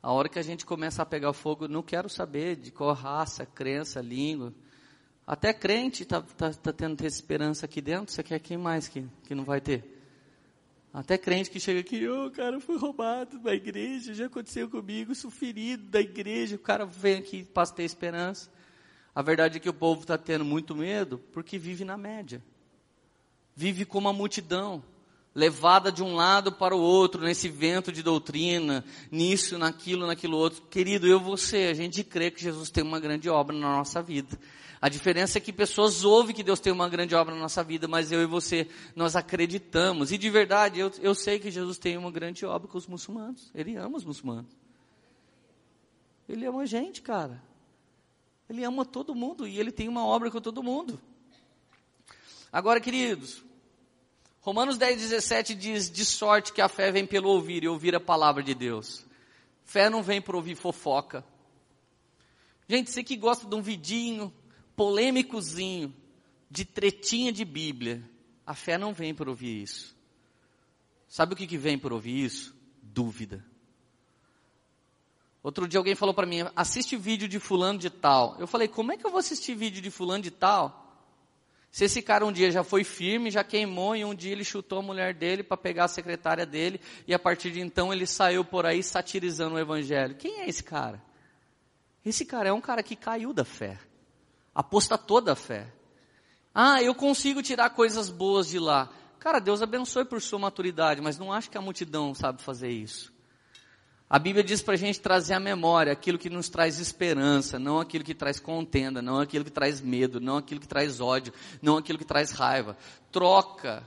[0.01, 3.45] A hora que a gente começa a pegar fogo, não quero saber de qual raça,
[3.45, 4.55] crença, língua.
[5.27, 9.05] Até crente está tá, tá tendo ter esperança aqui dentro, você quer quem mais que,
[9.25, 9.95] que não vai ter?
[10.96, 15.14] Até crente que chega aqui, ô oh, cara, fui roubado da igreja, já aconteceu comigo,
[15.14, 18.50] sou ferido da igreja, o cara vem aqui para ter esperança.
[19.14, 22.42] A verdade é que o povo está tendo muito medo porque vive na média.
[23.54, 24.82] Vive como a multidão
[25.37, 30.62] levada de um lado para o outro, nesse vento de doutrina, nisso, naquilo, naquilo outro.
[30.62, 34.38] Querido, eu você, a gente crê que Jesus tem uma grande obra na nossa vida.
[34.81, 37.87] A diferença é que pessoas ouvem que Deus tem uma grande obra na nossa vida,
[37.87, 40.11] mas eu e você, nós acreditamos.
[40.11, 43.51] E de verdade, eu, eu sei que Jesus tem uma grande obra com os muçulmanos.
[43.55, 44.51] Ele ama os muçulmanos.
[46.27, 47.42] Ele ama a gente, cara.
[48.49, 50.99] Ele ama todo mundo e ele tem uma obra com todo mundo.
[52.51, 53.44] Agora, queridos,
[54.46, 58.00] Romanos 10, 17 diz: De sorte que a fé vem pelo ouvir e ouvir a
[58.00, 59.04] palavra de Deus.
[59.64, 61.24] Fé não vem por ouvir fofoca.
[62.68, 64.32] Gente, você que gosta de um vidinho
[64.76, 65.92] polêmicozinho,
[66.48, 68.09] de tretinha de Bíblia,
[68.46, 69.96] a fé não vem por ouvir isso.
[71.09, 72.54] Sabe o que, que vem por ouvir isso?
[72.80, 73.44] Dúvida.
[75.42, 78.37] Outro dia alguém falou para mim, assiste vídeo de fulano de tal.
[78.38, 80.86] Eu falei, como é que eu vou assistir vídeo de fulano de tal?
[81.77, 84.79] Se esse cara um dia já foi firme, já queimou e um dia ele chutou
[84.79, 88.43] a mulher dele para pegar a secretária dele e a partir de então ele saiu
[88.43, 90.15] por aí satirizando o evangelho.
[90.15, 91.03] Quem é esse cara?
[92.03, 93.79] Esse cara é um cara que caiu da fé.
[94.55, 95.71] Apostatou da fé.
[96.55, 98.89] Ah, eu consigo tirar coisas boas de lá.
[99.19, 103.12] Cara, Deus abençoe por sua maturidade, mas não acho que a multidão sabe fazer isso.
[104.09, 107.81] A Bíblia diz para a gente trazer à memória aquilo que nos traz esperança, não
[107.81, 111.76] aquilo que traz contenda, não aquilo que traz medo, não aquilo que traz ódio, não
[111.76, 112.76] aquilo que traz raiva.
[113.11, 113.83] Troca,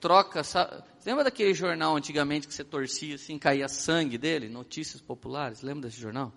[0.00, 0.42] troca.
[0.42, 0.82] Sabe?
[1.04, 4.48] Lembra daquele jornal antigamente que você torcia assim, caía sangue dele?
[4.48, 6.32] Notícias populares, lembra desse jornal?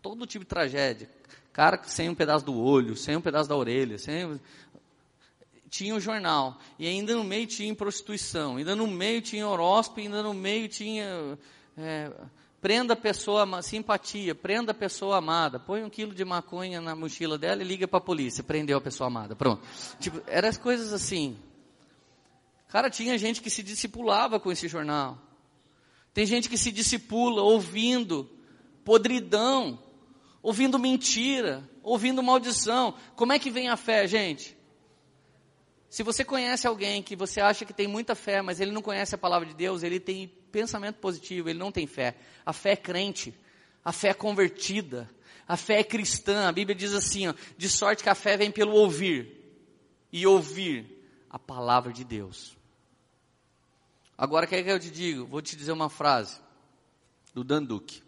[0.00, 1.08] Todo tipo de tragédia.
[1.52, 4.40] Cara sem um pedaço do olho, sem um pedaço da orelha, sem
[5.70, 10.22] tinha o jornal, e ainda no meio tinha prostituição, ainda no meio tinha horóscopo, ainda
[10.22, 11.38] no meio tinha
[11.78, 12.12] é,
[12.62, 15.58] Prenda a pessoa, simpatia, prenda a pessoa amada.
[15.58, 18.44] Põe um quilo de maconha na mochila dela e liga para a polícia.
[18.44, 19.34] Prendeu a pessoa amada.
[19.34, 19.66] Pronto.
[19.98, 21.36] Tipo, eram as coisas assim.
[22.68, 25.18] Cara, tinha gente que se discipulava com esse jornal.
[26.14, 28.30] Tem gente que se discipula ouvindo
[28.84, 29.76] podridão,
[30.40, 32.94] ouvindo mentira, ouvindo maldição.
[33.16, 34.56] Como é que vem a fé, gente?
[35.88, 39.16] Se você conhece alguém que você acha que tem muita fé, mas ele não conhece
[39.16, 42.16] a palavra de Deus, ele tem pensamento positivo, ele não tem fé.
[42.46, 43.34] A fé é crente,
[43.84, 45.10] a fé é convertida,
[45.48, 46.48] a fé é cristã.
[46.48, 49.42] A Bíblia diz assim, ó, de sorte que a fé vem pelo ouvir
[50.12, 50.86] e ouvir
[51.28, 52.56] a palavra de Deus.
[54.16, 55.24] Agora, quer que eu te diga?
[55.24, 56.38] Vou te dizer uma frase
[57.34, 58.02] do Dan Duque.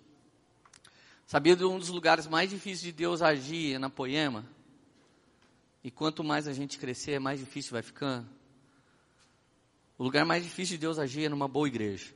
[1.26, 4.46] Sabia de um dos lugares mais difíceis de Deus agir é na Poema?
[5.82, 8.28] E quanto mais a gente crescer, mais difícil vai ficando.
[9.98, 12.12] O lugar mais difícil de Deus agir é numa boa igreja.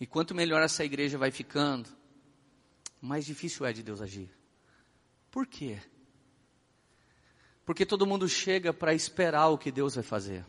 [0.00, 1.88] E quanto melhor essa igreja vai ficando,
[3.00, 4.30] mais difícil é de Deus agir.
[5.30, 5.78] Por quê?
[7.64, 10.44] Porque todo mundo chega para esperar o que Deus vai fazer.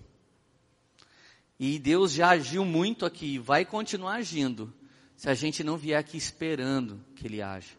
[1.60, 4.74] E Deus já agiu muito aqui, vai continuar agindo,
[5.16, 7.78] se a gente não vier aqui esperando que Ele age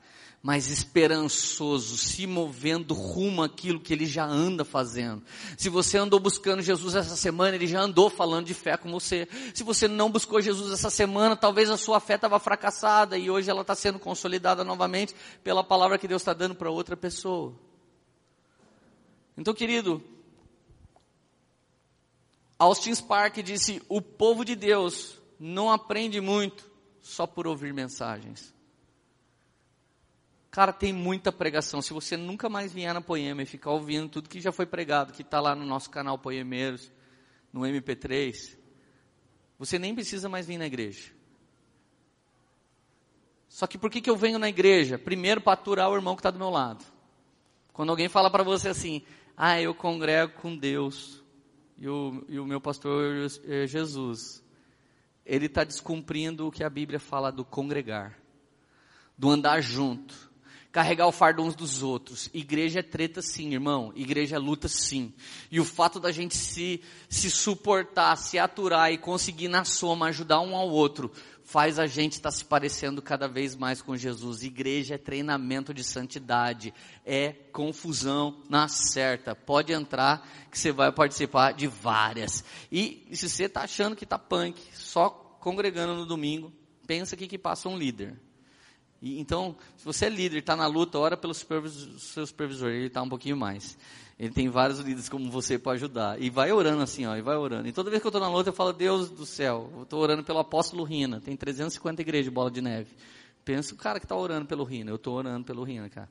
[0.49, 5.23] mas esperançoso, se movendo rumo àquilo que ele já anda fazendo.
[5.59, 9.29] Se você andou buscando Jesus essa semana, ele já andou falando de fé com você.
[9.53, 13.51] Se você não buscou Jesus essa semana, talvez a sua fé estava fracassada e hoje
[13.51, 17.55] ela está sendo consolidada novamente pela palavra que Deus está dando para outra pessoa.
[19.37, 20.03] Então, querido,
[22.59, 26.71] Austin Spark disse: o povo de Deus não aprende muito
[27.03, 28.57] só por ouvir mensagens.
[30.59, 31.81] Cara, tem muita pregação.
[31.81, 35.13] Se você nunca mais vier na Poema e ficar ouvindo tudo que já foi pregado,
[35.13, 36.91] que está lá no nosso canal Poemeiros,
[37.53, 38.59] no MP3,
[39.57, 41.13] você nem precisa mais vir na igreja.
[43.49, 44.99] Só que por que, que eu venho na igreja?
[44.99, 46.85] Primeiro para aturar o irmão que está do meu lado.
[47.73, 49.05] Quando alguém fala para você assim,
[49.37, 51.23] ah, eu congrego com Deus
[51.77, 54.43] e o, e o meu pastor é Jesus,
[55.25, 58.19] ele está descumprindo o que a Bíblia fala do congregar,
[59.17, 60.28] do andar junto
[60.71, 62.29] carregar o fardo uns dos outros.
[62.33, 63.93] Igreja é treta sim, irmão.
[63.97, 65.13] Igreja é luta sim.
[65.51, 70.41] E o fato da gente se, se suportar, se aturar e conseguir na soma ajudar
[70.41, 71.11] um ao outro,
[71.43, 74.43] faz a gente estar tá se parecendo cada vez mais com Jesus.
[74.43, 76.75] Igreja é treinamento de santidade,
[77.07, 79.35] é confusão na certa.
[79.35, 82.45] Pode entrar que você vai participar de várias.
[82.71, 85.09] E, se você está achando que está punk, só
[85.41, 86.53] congregando no domingo,
[86.87, 88.28] pensa que que passa um líder.
[89.01, 92.87] E, então, se você é líder, está na luta, ora pelo supervisor, seu supervisor, ele
[92.87, 93.79] está um pouquinho mais.
[94.19, 96.21] Ele tem vários líderes como você para ajudar.
[96.21, 97.69] E vai orando assim, ó, e vai orando.
[97.69, 100.01] E toda vez que eu estou na luta, eu falo, Deus do céu, eu estou
[100.01, 101.21] orando pelo apóstolo Rina.
[101.21, 102.91] Tem 350 igrejas de bola de neve.
[103.45, 104.91] Pensa o cara que está orando pelo Rina.
[104.91, 106.09] Eu estou orando pelo Rina, cara.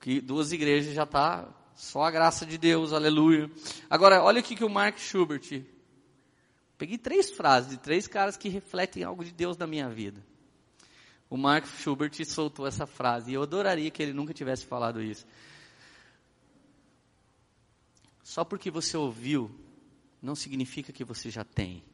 [0.00, 3.50] Que duas igrejas já está só a graça de Deus, aleluia.
[3.90, 5.62] Agora, olha o que o Mark Schubert.
[6.78, 10.20] Peguei três frases de três caras que refletem algo de Deus na minha vida
[11.28, 15.26] o Mark Schubert soltou essa frase, e eu adoraria que ele nunca tivesse falado isso.
[18.22, 19.50] Só porque você ouviu,
[20.22, 21.84] não significa que você já tem.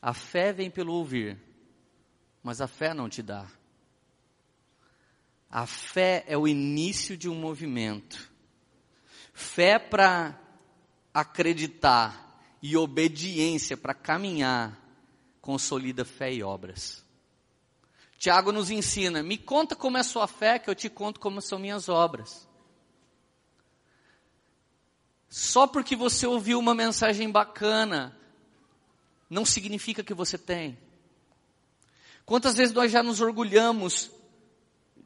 [0.00, 1.38] A fé vem pelo ouvir,
[2.42, 3.46] mas a fé não te dá.
[5.50, 8.30] A fé é o início de um movimento.
[9.32, 10.38] Fé para
[11.12, 14.85] acreditar e obediência para caminhar
[15.46, 17.04] consolida fé e obras.
[18.18, 21.40] Tiago nos ensina: me conta como é a sua fé, que eu te conto como
[21.40, 22.48] são minhas obras.
[25.28, 28.18] Só porque você ouviu uma mensagem bacana,
[29.30, 30.76] não significa que você tem.
[32.24, 34.10] Quantas vezes nós já nos orgulhamos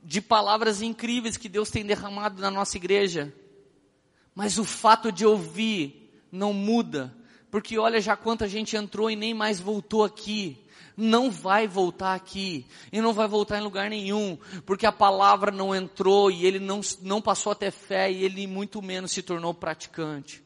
[0.03, 3.31] de palavras incríveis que Deus tem derramado na nossa igreja,
[4.35, 7.15] mas o fato de ouvir não muda
[7.51, 10.65] porque olha já quanta gente entrou e nem mais voltou aqui.
[10.97, 14.37] Não vai voltar aqui, e não vai voltar em lugar nenhum,
[14.67, 18.47] porque a palavra não entrou e ele não, não passou a ter fé e ele
[18.47, 20.43] muito menos se tornou praticante.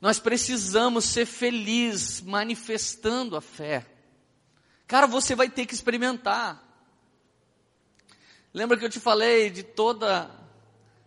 [0.00, 3.86] Nós precisamos ser felizes manifestando a fé.
[4.88, 6.64] Cara, você vai ter que experimentar.
[8.52, 10.30] Lembra que eu te falei de toda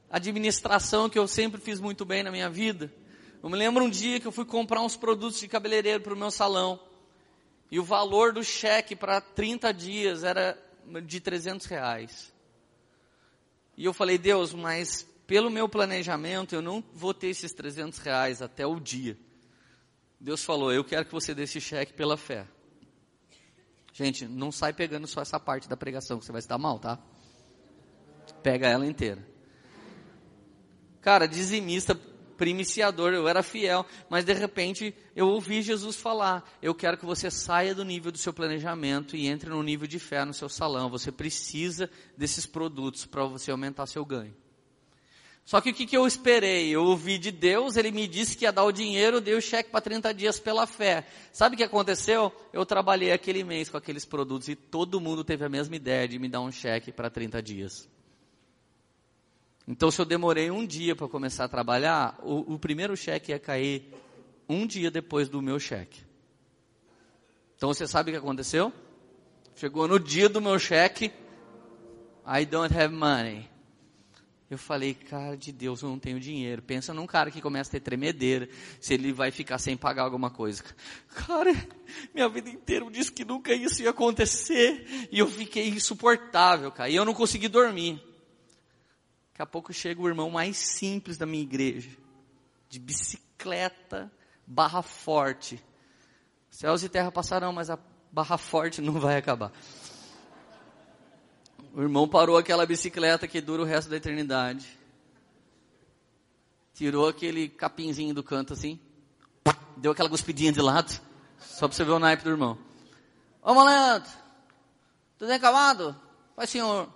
[0.10, 2.94] administração que eu sempre fiz muito bem na minha vida?
[3.44, 6.18] Eu me lembro um dia que eu fui comprar uns produtos de cabeleireiro para o
[6.18, 6.80] meu salão.
[7.72, 10.58] E o valor do cheque para 30 dias era
[11.06, 12.32] de 300 reais.
[13.76, 18.42] E eu falei, Deus, mas pelo meu planejamento eu não vou ter esses 300 reais
[18.42, 19.18] até o dia.
[20.20, 22.46] Deus falou, eu quero que você dê esse cheque pela fé.
[23.92, 26.78] Gente, não sai pegando só essa parte da pregação, que você vai se dar mal,
[26.78, 27.00] tá?
[28.44, 29.28] Pega ela inteira.
[31.02, 31.96] Cara, dizimista
[32.42, 37.30] primiciador, eu era fiel, mas de repente eu ouvi Jesus falar: Eu quero que você
[37.30, 40.90] saia do nível do seu planejamento e entre no nível de fé no seu salão.
[40.90, 41.88] Você precisa
[42.18, 44.34] desses produtos para você aumentar seu ganho.
[45.46, 46.72] Só que o que, que eu esperei?
[46.72, 49.70] Eu ouvi de Deus, ele me disse que ia dar o dinheiro, dei o cheque
[49.70, 51.06] para 30 dias pela fé.
[51.32, 52.34] Sabe o que aconteceu?
[52.52, 56.18] Eu trabalhei aquele mês com aqueles produtos e todo mundo teve a mesma ideia de
[56.18, 57.88] me dar um cheque para 30 dias.
[59.68, 63.40] Então, se eu demorei um dia para começar a trabalhar, o, o, primeiro cheque ia
[63.40, 63.94] cair
[64.50, 66.02] um dia depois do meu cheque.
[67.56, 68.74] Então, você sabe o que aconteceu?
[69.56, 71.12] Chegou no dia do meu cheque,
[72.26, 73.52] I don't have money.
[74.52, 76.62] Eu falei, cara de Deus, eu não tenho dinheiro.
[76.62, 78.50] Pensa num cara que começa a ter tremedeira,
[78.82, 80.62] se ele vai ficar sem pagar alguma coisa.
[81.16, 81.54] Cara,
[82.14, 85.08] minha vida inteira eu disse que nunca isso ia acontecer.
[85.10, 86.90] E eu fiquei insuportável, cara.
[86.90, 88.11] E eu não consegui dormir.
[89.42, 91.90] Daqui a pouco chega o irmão mais simples da minha igreja.
[92.70, 94.12] De bicicleta,
[94.46, 95.60] barra forte.
[96.48, 97.80] Céus e terra passarão, mas a
[98.12, 99.52] barra forte não vai acabar.
[101.74, 104.78] O irmão parou aquela bicicleta que dura o resto da eternidade.
[106.76, 108.80] Tirou aquele capinzinho do canto assim.
[109.76, 110.92] Deu aquela cuspidinha de lado.
[111.40, 112.60] Só para você ver o naipe do irmão.
[113.42, 114.12] Ô malandro,
[115.18, 116.00] tudo bem acabado?
[116.36, 116.88] Pai senhor.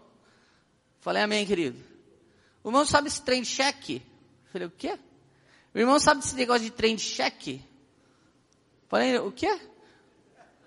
[0.99, 1.94] Falei amém, querido.
[2.65, 4.01] O irmão sabe esse trem de cheque?
[4.51, 4.97] Falei, o quê?
[5.71, 7.63] O irmão sabe esse negócio de trem de cheque?
[8.87, 9.59] Falei, o quê?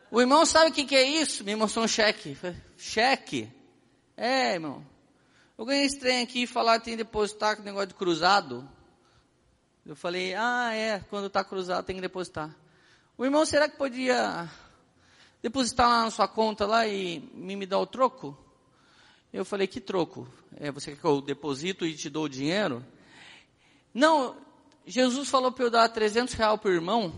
[0.08, 1.42] O irmão sabe o que, que é isso?
[1.42, 2.36] Me mostrou um cheque.
[2.36, 3.52] Falei, cheque?
[4.16, 4.86] É, irmão.
[5.58, 8.68] Eu ganhei esse trem aqui e falar que tem que depositar com negócio de cruzado.
[9.84, 12.54] Eu falei, ah, é, quando está cruzado tem que depositar.
[13.16, 14.48] O irmão, será que podia
[15.42, 18.38] depositar lá na sua conta lá e me, me dar o troco?
[19.32, 20.26] Eu falei, que troco?
[20.56, 22.84] É, você quer que eu deposito e te dou o dinheiro?
[23.92, 24.36] Não,
[24.86, 27.12] Jesus falou para eu dar 300 reais para o irmão.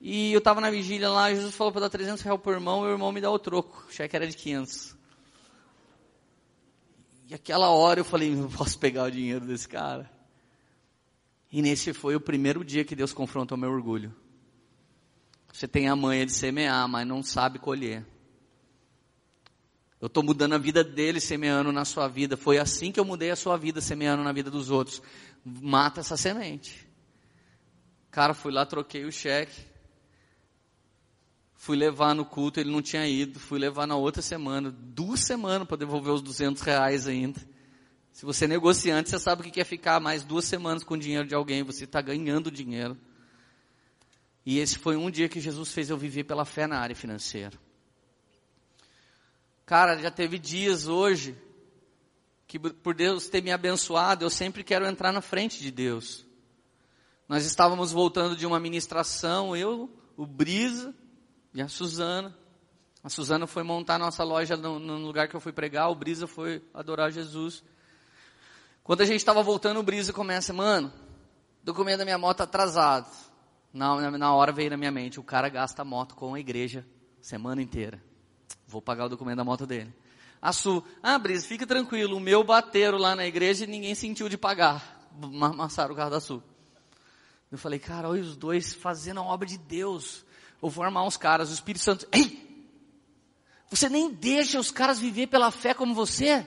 [0.00, 2.84] E eu estava na vigília lá, Jesus falou para dar 300 reais para o irmão
[2.84, 3.84] e o irmão me dá o troco.
[3.88, 4.96] O cheque era de 500.
[7.28, 10.10] E aquela hora eu falei, não posso pegar o dinheiro desse cara.
[11.50, 14.14] E nesse foi o primeiro dia que Deus confrontou meu orgulho.
[15.52, 18.04] Você tem a manha de semear, mas não sabe colher.
[20.04, 22.36] Eu estou mudando a vida dele semeando na sua vida.
[22.36, 25.00] Foi assim que eu mudei a sua vida semeando na vida dos outros.
[25.42, 26.86] Mata essa semente.
[28.10, 29.58] Cara, fui lá, troquei o cheque.
[31.54, 33.40] Fui levar no culto, ele não tinha ido.
[33.40, 37.40] Fui levar na outra semana, duas semanas para devolver os 200 reais ainda.
[38.12, 40.98] Se você é negociante, você sabe o que é ficar mais duas semanas com o
[40.98, 41.62] dinheiro de alguém.
[41.62, 42.94] Você está ganhando dinheiro.
[44.44, 47.63] E esse foi um dia que Jesus fez eu viver pela fé na área financeira.
[49.66, 51.36] Cara, já teve dias hoje
[52.46, 56.24] que por Deus ter me abençoado, eu sempre quero entrar na frente de Deus.
[57.28, 60.94] Nós estávamos voltando de uma ministração, eu, o Brisa,
[61.54, 62.36] e a Suzana.
[63.02, 66.26] A Suzana foi montar nossa loja no, no lugar que eu fui pregar, o Brisa
[66.26, 67.64] foi adorar Jesus.
[68.82, 70.92] Quando a gente estava voltando, o Brisa começa, mano,
[71.62, 73.10] documento da minha moto atrasado.
[73.72, 76.86] Na, na hora veio na minha mente, o cara gasta a moto com a igreja
[77.20, 78.00] semana inteira.
[78.74, 79.94] Vou pagar o documento da moto dele.
[80.42, 84.28] A Su, ah, Brisa, fica tranquilo, o meu bateram lá na igreja e ninguém sentiu
[84.28, 85.08] de pagar.
[85.22, 86.42] Amassaram o carro da Su.
[87.52, 90.24] Eu falei, cara, olha os dois fazendo a obra de Deus
[90.60, 92.68] ou vou armar uns caras, o Espírito Santo, ei,
[93.70, 96.44] você nem deixa os caras viver pela fé como você.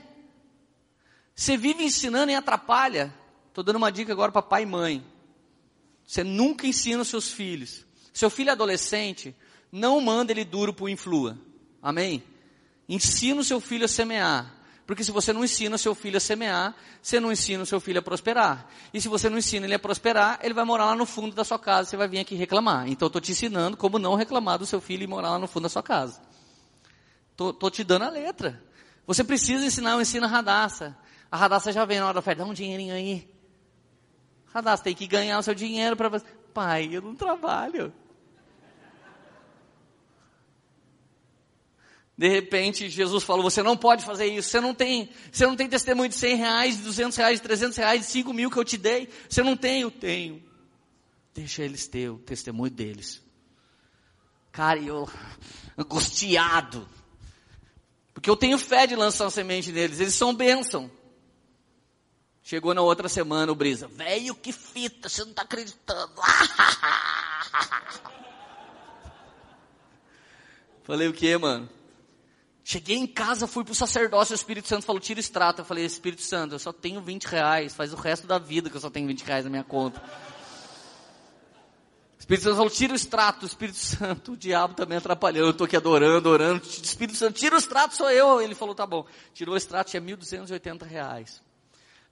[1.34, 3.14] Você vive ensinando e atrapalha.
[3.48, 5.02] Estou dando uma dica agora para pai e mãe.
[6.06, 7.86] Você nunca ensina os seus filhos.
[8.12, 9.34] Seu filho é adolescente,
[9.72, 11.38] não manda ele duro para o influa.
[11.88, 12.22] Amém?
[12.90, 14.54] Ensina o seu filho a semear.
[14.86, 17.80] Porque se você não ensina o seu filho a semear, você não ensina o seu
[17.80, 18.68] filho a prosperar.
[18.94, 21.46] E se você não ensina ele a prosperar, ele vai morar lá no fundo da
[21.46, 22.90] sua casa, você vai vir aqui reclamar.
[22.90, 25.48] Então eu estou te ensinando como não reclamar do seu filho e morar lá no
[25.48, 26.22] fundo da sua casa.
[27.32, 28.62] Estou te dando a letra.
[29.06, 30.98] Você precisa ensinar, eu ensino a radaça.
[31.32, 33.34] A radaça já vem na hora da oferta, dá um dinheirinho aí.
[34.48, 36.20] Radaça, tem que ganhar o seu dinheiro para.
[36.54, 37.94] Pai, eu não trabalho.
[42.18, 45.70] De repente, Jesus falou, você não pode fazer isso, você não tem, você não tem
[45.70, 48.66] testemunho de 100 reais, de 200 reais, de 300 reais, de 5 mil que eu
[48.66, 50.44] te dei, você não tem, eu tenho.
[51.32, 53.22] Deixa eles ter o testemunho deles.
[54.52, 55.08] Cara, eu,
[55.78, 56.90] angustiado,
[58.16, 60.90] porque eu tenho fé de lançar semente neles, eles são bênção.
[62.42, 66.14] Chegou na outra semana o Brisa, velho, que fita, você não está acreditando.
[70.84, 71.77] Falei o que, mano?
[72.70, 75.62] Cheguei em casa, fui pro sacerdócio, o Espírito Santo falou, tira o extrato.
[75.62, 78.76] Eu falei, Espírito Santo, eu só tenho 20 reais, faz o resto da vida que
[78.76, 80.04] eu só tenho 20 reais na minha conta.
[82.18, 83.46] O Espírito Santo falou, tira o extrato.
[83.46, 86.62] O Espírito Santo, o diabo também atrapalhando, eu tô aqui adorando, orando.
[86.62, 88.42] O Espírito Santo, tira o extrato, sou eu.
[88.42, 89.06] Ele falou, tá bom.
[89.34, 91.42] Tirou o extrato, tinha 1.280 reais.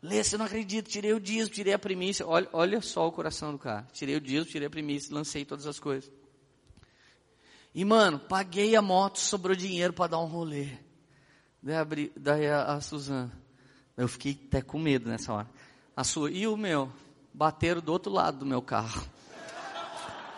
[0.01, 2.26] Lê, você não acredita, tirei o dízimo, tirei a primícia.
[2.26, 3.86] Olha, olha só o coração do cara.
[3.91, 6.10] Tirei o dízimo, tirei a primícia, lancei todas as coisas.
[7.76, 10.69] E, mano, paguei a moto, sobrou dinheiro para dar um rolê.
[11.61, 13.38] Daí, daí a, a Suzana.
[13.97, 15.49] Eu fiquei até com medo nessa hora.
[15.93, 16.89] A sua, e o meu?
[17.34, 19.05] Bateram do outro lado do meu carro.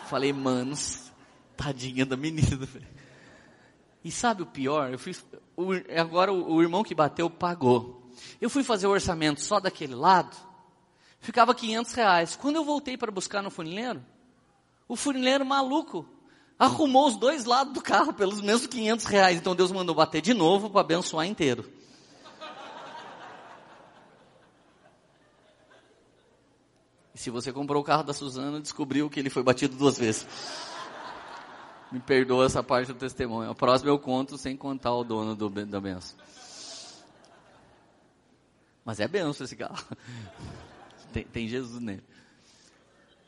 [0.07, 1.11] Falei, manos,
[1.55, 2.67] tadinha da menina.
[4.03, 4.91] E sabe o pior?
[4.91, 5.23] Eu fiz,
[5.55, 8.09] o, agora o, o irmão que bateu pagou.
[8.41, 10.35] Eu fui fazer o orçamento só daquele lado,
[11.19, 12.35] ficava 500 reais.
[12.35, 14.03] Quando eu voltei para buscar no funileiro,
[14.88, 16.16] o funileiro maluco
[16.58, 19.38] arrumou os dois lados do carro pelos mesmos 500 reais.
[19.38, 21.66] Então Deus mandou bater de novo para abençoar inteiro.
[27.14, 30.28] E se você comprou o carro da Suzana, descobriu que ele foi batido duas vezes.
[31.91, 33.49] Me perdoa essa parte do testemunho.
[33.49, 36.18] A próxima eu conto sem contar o dono do, da benção.
[38.84, 39.84] Mas é benção esse carro.
[41.14, 42.03] Tem, tem Jesus nele.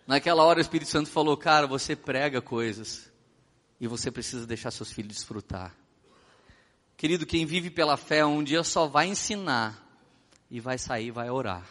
[0.06, 3.10] Naquela hora o Espírito Santo falou, cara, você prega coisas
[3.80, 5.76] e você precisa deixar seus filhos desfrutar.
[6.98, 9.88] Querido, quem vive pela fé um dia só vai ensinar
[10.52, 11.66] e vai sair, vai orar.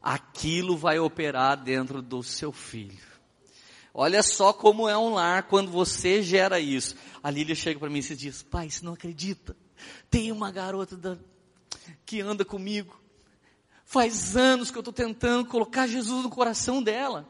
[0.00, 3.08] Aquilo vai operar dentro do seu filho.
[3.92, 6.94] Olha só como é um lar quando você gera isso.
[7.20, 9.56] A Lília chega para mim e diz: Pai, você não acredita?
[10.08, 11.18] Tem uma garota da,
[12.06, 12.96] que anda comigo.
[13.84, 17.28] Faz anos que eu estou tentando colocar Jesus no coração dela.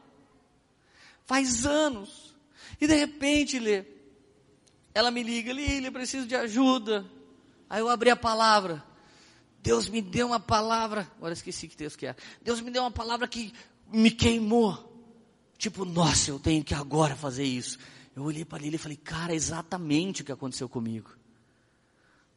[1.25, 2.28] Faz anos.
[2.79, 3.85] E de repente, Lê,
[4.93, 7.05] ela me liga, Lília, preciso de ajuda.
[7.69, 8.83] Aí eu abri a palavra.
[9.61, 11.09] Deus me deu uma palavra.
[11.17, 12.15] Agora esqueci que texto que é.
[12.41, 13.53] Deus me deu uma palavra que
[13.91, 14.87] me queimou.
[15.57, 17.77] Tipo, nossa, eu tenho que agora fazer isso.
[18.15, 21.11] Eu olhei para Lília e falei, cara, é exatamente o que aconteceu comigo.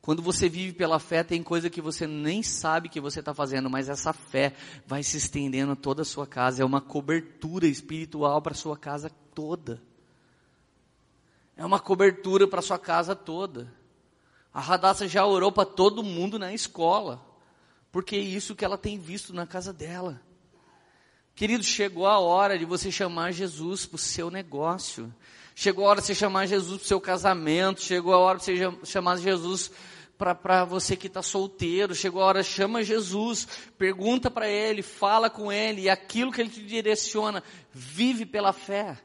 [0.01, 3.71] Quando você vive pela fé, tem coisa que você nem sabe que você está fazendo,
[3.71, 4.53] mas essa fé
[4.85, 6.63] vai se estendendo a toda a sua casa.
[6.63, 9.81] É uma cobertura espiritual para a sua casa toda.
[11.57, 13.73] É uma cobertura para sua casa toda.
[14.53, 17.25] A Radassa já orou para todo mundo na escola,
[17.91, 20.21] porque é isso que ela tem visto na casa dela.
[21.35, 25.13] Querido, chegou a hora de você chamar Jesus para o seu negócio.
[25.55, 27.81] Chegou a hora de você chamar Jesus para o seu casamento.
[27.81, 29.71] Chegou a hora de você chamar Jesus
[30.19, 31.95] para você que está solteiro.
[31.95, 33.49] Chegou a hora, chama Jesus,
[33.79, 37.43] pergunta para Ele, fala com Ele, e aquilo que Ele te direciona,
[37.73, 38.99] vive pela fé.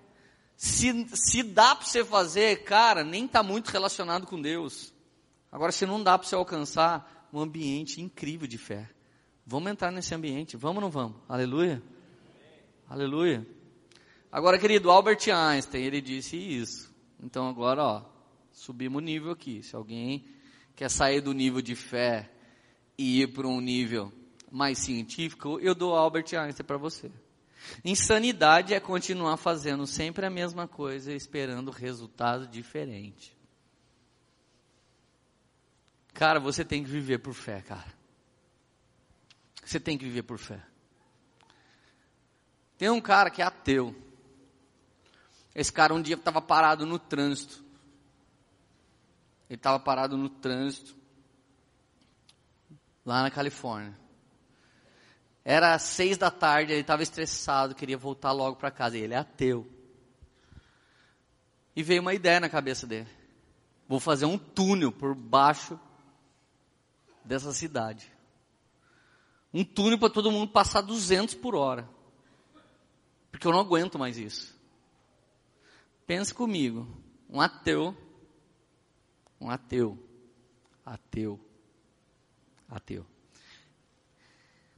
[0.58, 4.92] Se, se dá para você fazer, cara, nem está muito relacionado com Deus.
[5.52, 8.90] Agora, se não dá para você alcançar um ambiente incrível de fé,
[9.46, 11.18] vamos entrar nesse ambiente, vamos ou não vamos?
[11.30, 11.82] Aleluia?
[12.90, 13.46] Aleluia.
[14.32, 16.92] Agora, querido, Albert Einstein, ele disse isso.
[17.22, 18.06] Então, agora, ó,
[18.52, 19.62] subimos o nível aqui.
[19.62, 20.26] Se alguém
[20.76, 22.32] quer sair do nível de fé
[22.98, 24.12] e ir para um nível
[24.52, 27.12] mais científico, eu dou Albert Einstein para você.
[27.84, 33.36] Insanidade é continuar fazendo sempre a mesma coisa, esperando resultado diferente.
[36.14, 37.94] Cara, você tem que viver por fé, cara.
[39.64, 40.64] Você tem que viver por fé.
[42.78, 43.96] Tem um cara que é ateu.
[45.54, 47.64] Esse cara um dia estava parado no trânsito.
[49.50, 50.96] Ele estava parado no trânsito,
[53.06, 53.98] lá na Califórnia.
[55.50, 58.98] Era seis da tarde, ele estava estressado, queria voltar logo para casa.
[58.98, 59.66] E ele é ateu.
[61.74, 63.08] E veio uma ideia na cabeça dele.
[63.88, 65.80] Vou fazer um túnel por baixo
[67.24, 68.12] dessa cidade.
[69.54, 71.88] Um túnel para todo mundo passar 200 por hora.
[73.32, 74.54] Porque eu não aguento mais isso.
[76.06, 76.86] Pense comigo.
[77.30, 77.96] Um ateu.
[79.40, 79.98] Um ateu.
[80.86, 81.40] Ateu.
[82.68, 83.06] Ateu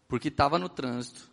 [0.09, 1.29] porque estava no trânsito,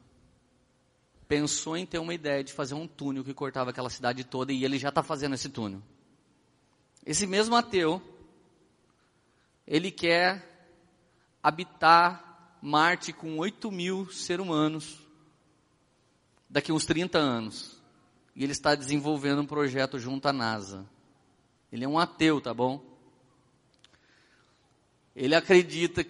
[1.27, 4.65] pensou em ter uma ideia de fazer um túnel que cortava aquela cidade toda e
[4.65, 5.83] ele já está fazendo esse túnel.
[7.05, 8.03] Esse mesmo ateu,
[9.67, 10.71] ele quer
[11.43, 14.99] habitar Marte com 8 mil seres humanos
[16.49, 17.81] daqui uns 30 anos.
[18.35, 20.87] E ele está desenvolvendo um projeto junto à NASA.
[21.73, 22.85] Ele é um ateu, tá bom?
[25.15, 26.05] Ele acredita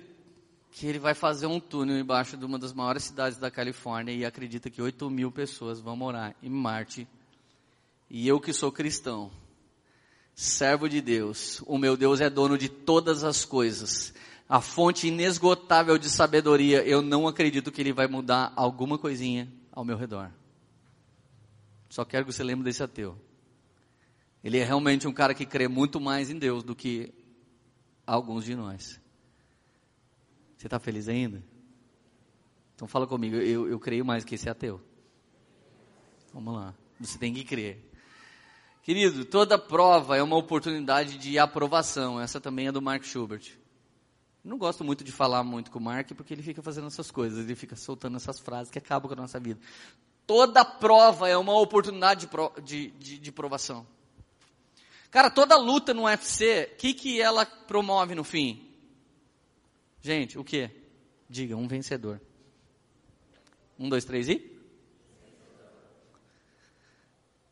[0.76, 4.26] que ele vai fazer um túnel embaixo de uma das maiores cidades da Califórnia e
[4.26, 7.08] acredita que 8 mil pessoas vão morar em Marte.
[8.10, 9.30] E eu que sou cristão,
[10.34, 14.12] servo de Deus, o meu Deus é dono de todas as coisas,
[14.46, 19.82] a fonte inesgotável de sabedoria, eu não acredito que ele vai mudar alguma coisinha ao
[19.82, 20.30] meu redor.
[21.88, 23.16] Só quero que você lembre desse ateu.
[24.44, 27.14] Ele é realmente um cara que crê muito mais em Deus do que
[28.06, 29.05] alguns de nós.
[30.56, 31.42] Você está feliz ainda?
[32.74, 34.80] Então fala comigo, eu, eu creio mais que esse ateu.
[36.32, 37.82] Vamos lá, você tem que crer.
[38.82, 42.20] Querido, toda prova é uma oportunidade de aprovação.
[42.20, 43.58] Essa também é do Mark Schubert.
[44.44, 47.44] Não gosto muito de falar muito com o Mark porque ele fica fazendo essas coisas,
[47.44, 49.58] ele fica soltando essas frases que acabam com a nossa vida.
[50.24, 53.84] Toda prova é uma oportunidade de, de, de, de provação.
[55.10, 58.65] Cara, toda luta no UFC, o que, que ela promove no fim?
[60.06, 60.70] Gente, o que?
[61.28, 62.20] Diga, um vencedor.
[63.76, 64.56] Um, dois, três e?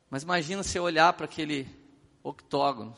[0.08, 1.66] Mas imagina você olhar para aquele
[2.22, 2.94] octógono.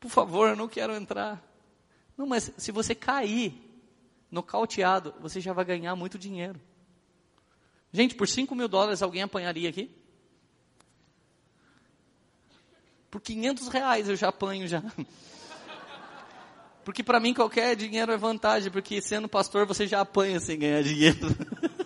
[0.00, 1.40] Por favor, eu não quero entrar.
[2.16, 3.54] Não, mas se você cair
[4.28, 6.60] nocauteado, você já vai ganhar muito dinheiro.
[7.92, 9.88] Gente, por 5 mil dólares alguém apanharia aqui?
[13.08, 14.82] Por 500 reais eu já apanho já.
[16.88, 20.82] Porque para mim qualquer dinheiro é vantagem, porque sendo pastor você já apanha sem ganhar
[20.82, 21.18] dinheiro.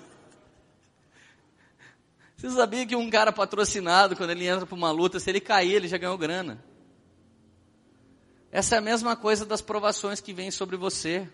[2.37, 5.75] Você sabia que um cara patrocinado, quando ele entra para uma luta, se ele cair,
[5.75, 6.65] ele já ganhou grana?
[8.53, 11.29] Essa é a mesma coisa das provações que vêm sobre você.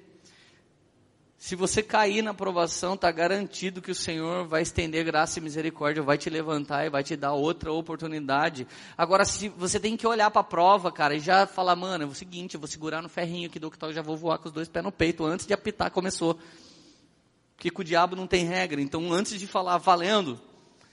[1.38, 6.02] Se você cair na provação, está garantido que o Senhor vai estender graça e misericórdia,
[6.02, 8.66] vai te levantar e vai te dar outra oportunidade.
[8.96, 12.06] Agora, se você tem que olhar para a prova, cara, e já falar, mano, é
[12.08, 14.52] o seguinte, eu vou segurar no ferrinho aqui do que já vou voar com os
[14.52, 16.36] dois pés no peito, antes de apitar começou.
[17.54, 20.40] Porque com o diabo não tem regra, então antes de falar valendo,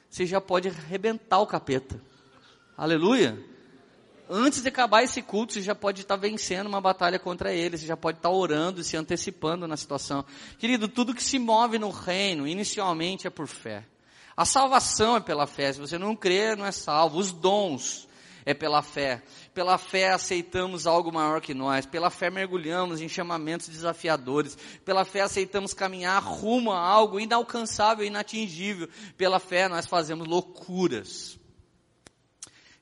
[0.08, 2.00] você já pode arrebentar o capeta.
[2.78, 3.55] Aleluia.
[4.30, 7.86] Antes de acabar esse culto, você já pode estar vencendo uma batalha contra ele, você
[7.86, 10.26] já pode estar orando e se antecipando na situação.
[10.58, 13.86] Querido, tudo que se move no reino, inicialmente é por fé.
[14.36, 15.72] A salvação é pela fé.
[15.72, 17.20] Se você não crê, não é salvo.
[17.20, 18.08] Os dons
[18.46, 19.24] é pela fé.
[19.54, 21.86] Pela fé aceitamos algo maior que nós.
[21.86, 24.58] Pela fé mergulhamos em chamamentos desafiadores.
[24.84, 28.90] Pela fé aceitamos caminhar rumo a algo inalcançável, inatingível.
[29.18, 31.40] Pela fé nós fazemos loucuras.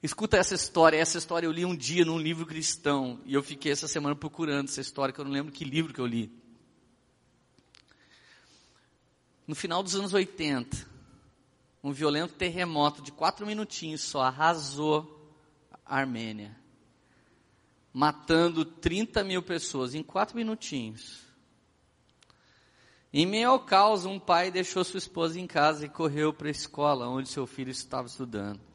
[0.04, 0.98] Escuta essa história.
[0.98, 3.22] Essa história eu li um dia num livro cristão.
[3.26, 6.02] E eu fiquei essa semana procurando essa história, que eu não lembro que livro que
[6.02, 6.30] eu li.
[9.48, 10.86] No final dos anos 80,
[11.82, 15.22] um violento terremoto de quatro minutinhos só arrasou
[15.86, 16.56] Armênia,
[17.94, 21.22] matando 30 mil pessoas em quatro minutinhos.
[23.12, 26.52] Em meio ao caos, um pai deixou sua esposa em casa e correu para a
[26.52, 28.73] escola onde seu filho estava estudando.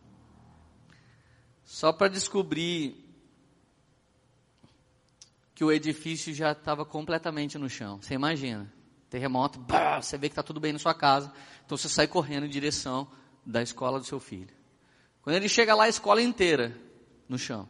[1.69, 2.97] Só para descobrir
[5.55, 8.01] que o edifício já estava completamente no chão.
[8.01, 8.73] Você imagina,
[9.11, 11.31] terremoto, bah, você vê que está tudo bem na sua casa,
[11.67, 13.07] então você sai correndo em direção
[13.45, 14.49] da escola do seu filho.
[15.21, 16.75] Quando ele chega lá, a escola inteira
[17.29, 17.69] no chão.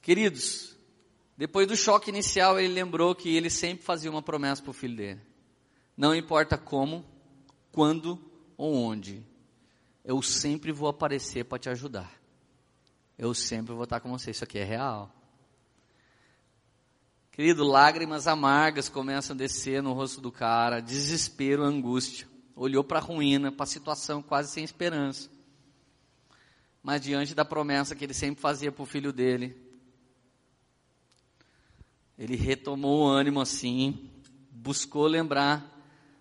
[0.00, 0.74] Queridos,
[1.36, 4.96] depois do choque inicial, ele lembrou que ele sempre fazia uma promessa para o filho
[4.96, 5.20] dele.
[5.94, 7.04] Não importa como,
[7.70, 8.18] quando
[8.56, 9.22] ou onde,
[10.04, 12.12] eu sempre vou aparecer para te ajudar.
[13.16, 14.30] Eu sempre vou estar com você.
[14.30, 15.10] Isso aqui é real.
[17.32, 22.28] Querido, lágrimas amargas começam a descer no rosto do cara, desespero, angústia.
[22.54, 25.34] Olhou para a ruína, para a situação quase sem esperança
[26.84, 29.56] mas diante da promessa que ele sempre fazia para o filho dele,
[32.18, 34.10] ele retomou o ânimo assim,
[34.50, 35.73] buscou lembrar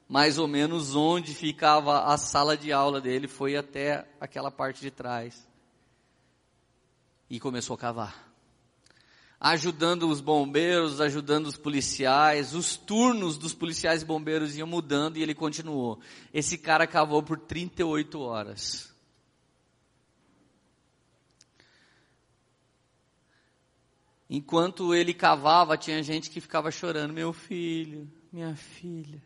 [0.07, 4.91] mais ou menos onde ficava a sala de aula dele, foi até aquela parte de
[4.91, 5.47] trás
[7.29, 8.33] e começou a cavar.
[9.39, 15.23] Ajudando os bombeiros, ajudando os policiais, os turnos dos policiais e bombeiros iam mudando e
[15.23, 15.99] ele continuou.
[16.33, 18.93] Esse cara cavou por 38 horas.
[24.29, 29.21] Enquanto ele cavava, tinha gente que ficava chorando: Meu filho, minha filha.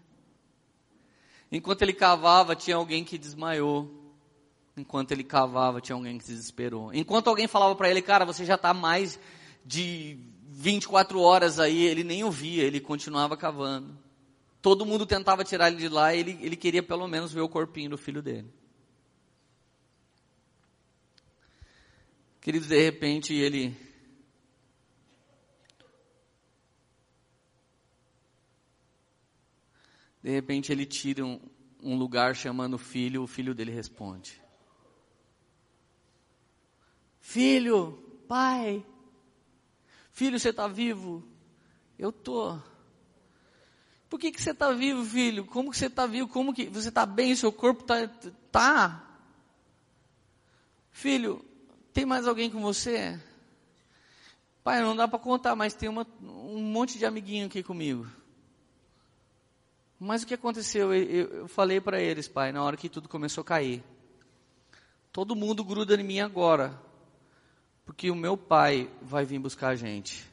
[1.51, 3.93] Enquanto ele cavava, tinha alguém que desmaiou.
[4.75, 6.93] Enquanto ele cavava, tinha alguém que se desesperou.
[6.93, 9.19] Enquanto alguém falava para ele: Cara, você já está mais
[9.65, 10.19] de
[10.49, 13.97] 24 horas aí, ele nem ouvia, ele continuava cavando.
[14.61, 17.91] Todo mundo tentava tirar ele de lá ele, ele queria pelo menos ver o corpinho
[17.91, 18.51] do filho dele.
[22.41, 23.75] Querido, de repente ele
[30.27, 31.39] De repente ele tira um,
[31.81, 34.41] um lugar chamando o filho, o filho dele responde.
[37.21, 37.93] Filho,
[38.27, 38.85] pai,
[40.11, 41.25] filho, você está vivo?
[41.97, 42.59] Eu tô.
[44.09, 45.45] Por que, que você está vivo, filho?
[45.45, 46.27] Como que você está vivo?
[46.27, 47.33] Como que você está bem?
[47.33, 48.05] Seu corpo está
[48.51, 49.09] tá.
[50.91, 51.41] Filho,
[51.93, 53.17] tem mais alguém com você?
[54.61, 58.05] Pai, não dá para contar, mas tem uma, um monte de amiguinho aqui comigo.
[59.99, 60.93] Mas o que aconteceu?
[60.93, 63.83] Eu, falei para eles, pai, na hora que tudo começou a cair.
[65.11, 66.79] Todo mundo gruda em mim agora,
[67.83, 70.23] porque o meu pai vai vir buscar a gente.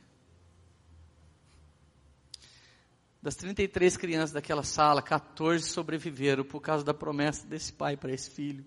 [3.22, 8.28] Das 33 crianças daquela sala, 14 sobreviveram por causa da promessa desse pai para esse
[8.28, 8.62] filho.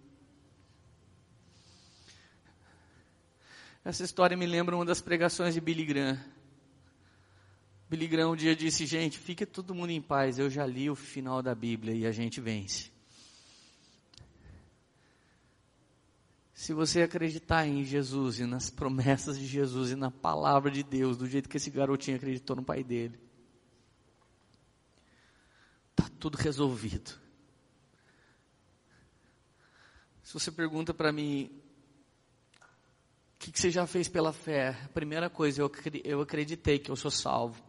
[3.86, 6.20] Essa história me lembra uma das pregações de Billy Graham.
[7.90, 10.96] Billy Graham um dia disse, gente, fique todo mundo em paz, eu já li o
[10.96, 12.92] final da Bíblia e a gente vence.
[16.54, 21.16] Se você acreditar em Jesus e nas promessas de Jesus e na palavra de Deus,
[21.16, 23.18] do jeito que esse garotinho acreditou no pai dele,
[25.98, 27.12] Está tudo resolvido.
[30.22, 31.50] Se você pergunta para mim,
[32.60, 34.80] o que, que, você já fez pela fé?
[34.86, 35.72] A primeira coisa, eu,
[36.04, 37.67] eu acreditei que eu sou salvo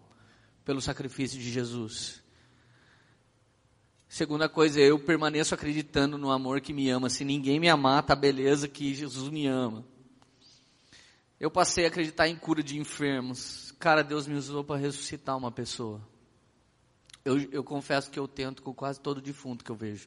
[0.69, 2.23] pelo sacrifício de Jesus.
[4.07, 7.09] Segunda coisa, eu permaneço acreditando no amor que me ama.
[7.09, 9.83] Se ninguém me amar, tá beleza que Jesus me ama.
[11.41, 13.73] Eu passei a acreditar em cura de enfermos.
[13.79, 16.07] Cara, Deus me usou para ressuscitar uma pessoa.
[17.25, 20.07] Eu, eu confesso que eu tento com quase todo defunto que eu vejo.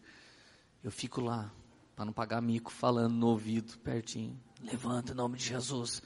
[0.83, 1.51] Eu fico lá,
[1.95, 4.39] para não pagar mico, falando no ouvido, pertinho.
[4.61, 6.03] Levanta em nome de Jesus.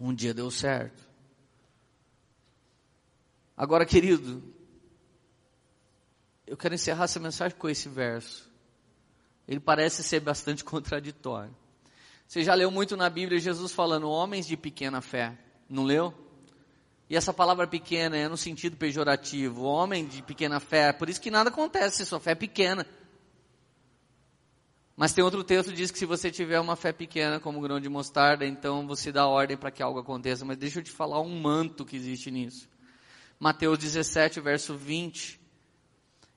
[0.00, 1.11] Um dia deu certo.
[3.62, 4.42] Agora, querido,
[6.44, 8.50] eu quero encerrar essa mensagem com esse verso.
[9.46, 11.54] Ele parece ser bastante contraditório.
[12.26, 15.38] Você já leu muito na Bíblia Jesus falando homens de pequena fé.
[15.68, 16.12] Não leu?
[17.08, 21.30] E essa palavra pequena é no sentido pejorativo, homem de pequena fé, por isso que
[21.30, 22.84] nada acontece se sua fé é pequena.
[24.96, 27.78] Mas tem outro texto que diz que se você tiver uma fé pequena como grão
[27.78, 30.44] de mostarda, então você dá ordem para que algo aconteça.
[30.44, 32.71] Mas deixa eu te falar um manto que existe nisso.
[33.42, 35.40] Mateus 17, verso 20.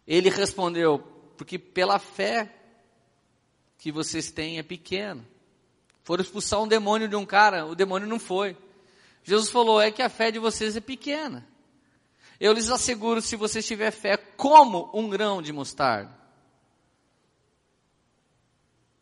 [0.08, 0.98] Ele respondeu,
[1.38, 2.52] porque pela fé
[3.78, 5.24] que vocês têm é pequena.
[6.04, 8.58] Foram expulsar um demônio de um cara, o demônio não foi.
[9.24, 11.48] Jesus falou: é que a fé de vocês é pequena.
[12.40, 16.12] Eu lhes asseguro, se você tiver fé como um grão de mostarda,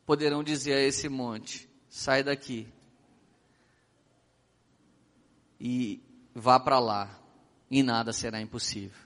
[0.06, 2.68] poderão dizer a esse monte: sai daqui
[5.58, 6.04] e
[6.36, 7.22] vá para lá,
[7.70, 8.97] e nada será impossível.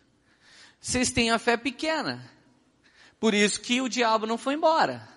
[0.79, 2.29] Vocês têm a fé pequena,
[3.19, 5.07] por isso que o diabo não foi embora.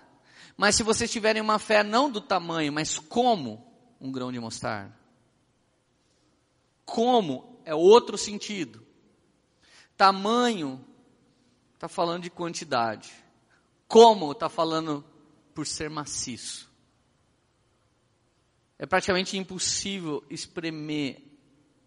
[0.57, 3.65] Mas se vocês tiverem uma fé não do tamanho, mas como
[3.99, 4.95] um grão de mostarda,
[6.85, 8.85] como é outro sentido.
[9.95, 10.83] Tamanho
[11.73, 13.11] está falando de quantidade.
[13.87, 15.03] Como está falando
[15.53, 16.69] por ser maciço.
[18.77, 21.30] É praticamente impossível espremer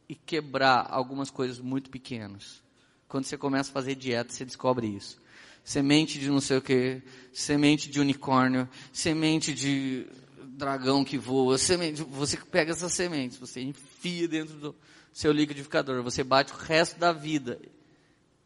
[0.08, 2.62] e quebrar algumas coisas muito pequenas.
[3.08, 5.22] Quando você começa a fazer dieta, você descobre isso.
[5.62, 7.02] Semente de não sei o que,
[7.32, 10.06] semente de unicórnio, semente de
[10.42, 14.76] dragão que voa, semente, você pega essas sementes, você enfia dentro do
[15.12, 17.60] seu liquidificador, você bate o resto da vida.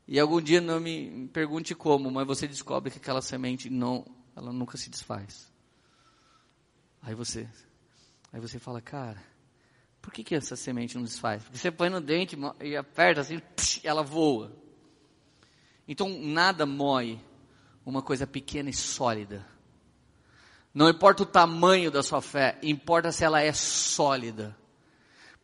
[0.07, 4.53] E algum dia não me pergunte como, mas você descobre que aquela semente não, ela
[4.53, 5.53] nunca se desfaz.
[7.03, 7.49] Aí você,
[8.33, 9.23] aí você fala, cara,
[10.01, 11.43] por que, que essa semente não desfaz?
[11.43, 13.41] Porque você põe no dente e aperta assim,
[13.83, 14.53] ela voa.
[15.87, 17.21] Então nada moe
[17.85, 19.47] uma coisa pequena e sólida.
[20.75, 24.57] Não importa o tamanho da sua fé, importa se ela é sólida.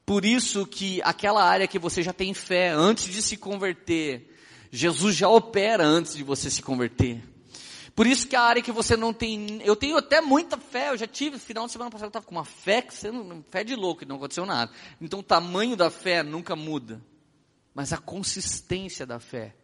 [0.05, 4.31] Por isso que aquela área que você já tem fé antes de se converter,
[4.71, 7.23] Jesus já opera antes de você se converter.
[7.95, 10.97] Por isso que a área que você não tem, eu tenho até muita fé, eu
[10.97, 13.76] já tive, final de semana passada eu estava com uma fé, que não, fé de
[13.76, 14.72] louco, não aconteceu nada.
[15.01, 17.01] Então o tamanho da fé nunca muda.
[17.72, 19.55] Mas a consistência da fé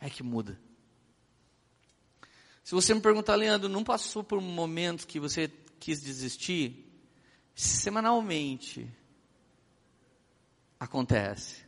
[0.00, 0.60] é que muda.
[2.64, 5.48] Se você me perguntar, Leandro, não passou por um momento que você
[5.78, 6.86] quis desistir?
[7.54, 8.88] Semanalmente
[10.78, 11.64] acontece.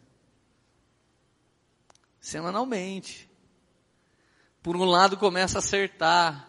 [2.20, 3.31] Semanalmente.
[4.62, 6.48] Por um lado começa a acertar.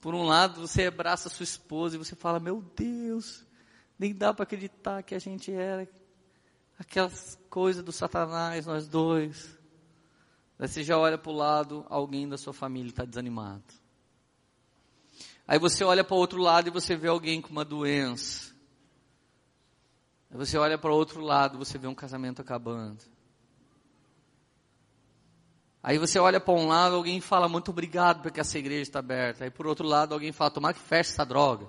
[0.00, 3.44] Por um lado você abraça sua esposa e você fala: Meu Deus,
[3.98, 5.88] nem dá para acreditar que a gente era
[6.78, 9.56] aquelas coisas do Satanás, nós dois.
[10.58, 13.64] Aí você já olha para o lado, alguém da sua família está desanimado.
[15.46, 18.54] Aí você olha para o outro lado e você vê alguém com uma doença.
[20.30, 23.15] Aí você olha para o outro lado, você vê um casamento acabando.
[25.86, 29.44] Aí você olha para um lado, alguém fala muito obrigado porque essa igreja está aberta.
[29.44, 31.68] Aí por outro lado, alguém fala tomar que feche essa droga.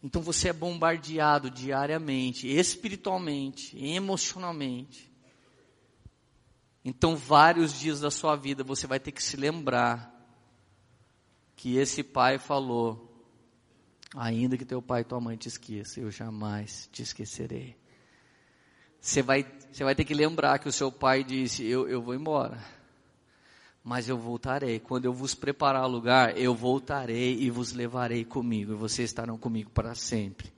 [0.00, 5.12] Então você é bombardeado diariamente, espiritualmente, emocionalmente.
[6.84, 10.14] Então vários dias da sua vida você vai ter que se lembrar
[11.56, 13.26] que esse pai falou:
[14.14, 17.76] ainda que teu pai e tua mãe te esqueçam, eu jamais te esquecerei.
[19.00, 19.44] Você vai,
[19.76, 22.58] você vai ter que lembrar que o seu pai disse: eu, eu vou embora,
[23.84, 24.80] mas eu voltarei.
[24.80, 29.68] Quando eu vos preparar lugar, eu voltarei e vos levarei comigo, e vocês estarão comigo
[29.68, 30.50] para sempre.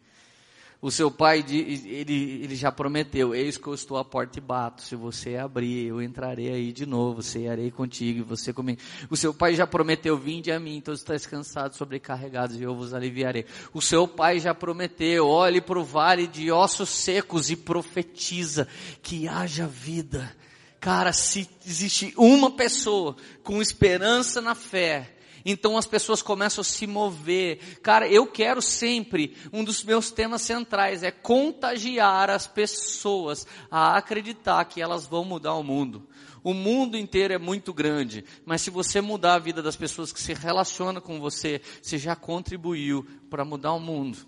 [0.80, 4.80] O seu pai, ele, ele já prometeu, eis que eu estou à porta e bato,
[4.80, 8.80] se você abrir, eu entrarei aí de novo, cearei contigo e você comigo.
[9.10, 12.94] O seu pai já prometeu, vinde a mim, todos estáis cansados, sobrecarregados, e eu vos
[12.94, 13.44] aliviarei.
[13.74, 18.68] O seu pai já prometeu, olhe para o vale de ossos secos e profetiza
[19.02, 20.32] que haja vida.
[20.78, 26.86] Cara, se existe uma pessoa com esperança na fé, então as pessoas começam a se
[26.86, 27.78] mover.
[27.82, 34.64] Cara, eu quero sempre, um dos meus temas centrais é contagiar as pessoas a acreditar
[34.64, 36.08] que elas vão mudar o mundo.
[36.42, 40.20] O mundo inteiro é muito grande, mas se você mudar a vida das pessoas que
[40.20, 44.18] se relacionam com você, você já contribuiu para mudar o mundo.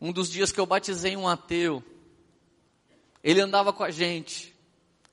[0.00, 1.82] Um dos dias que eu batizei um ateu,
[3.22, 4.54] ele andava com a gente.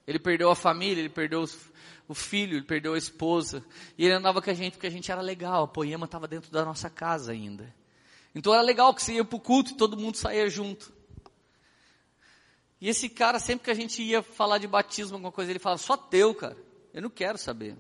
[0.06, 1.58] Ele perdeu a família, ele perdeu os
[2.08, 3.64] o filho, ele perdeu a esposa,
[3.98, 6.52] e ele andava com a gente porque a gente era legal, a poema estava dentro
[6.52, 7.74] da nossa casa ainda.
[8.36, 10.92] Então era legal que você ia para o culto e todo mundo saía junto.
[12.82, 15.82] E esse cara, sempre que a gente ia falar de batismo, alguma coisa, ele falava,
[15.82, 16.58] só teu, cara,
[16.94, 17.78] eu não quero saber.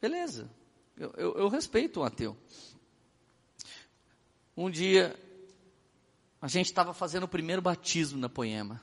[0.00, 0.50] Beleza,
[0.96, 2.36] eu, eu, eu respeito um ateu.
[4.56, 5.14] Um dia,
[6.40, 8.82] a gente estava fazendo o primeiro batismo na poema,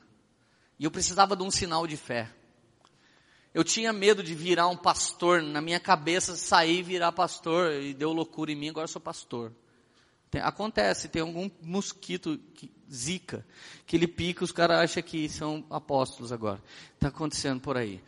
[0.78, 2.30] e eu precisava de um sinal de fé.
[3.54, 7.94] Eu tinha medo de virar um pastor, na minha cabeça sair e virar pastor, e
[7.94, 9.52] deu loucura em mim, agora sou pastor.
[10.28, 13.46] Tem, acontece, tem algum mosquito, que, zika,
[13.86, 16.60] que ele pica, os caras acham que são apóstolos agora.
[16.94, 18.02] Está acontecendo por aí.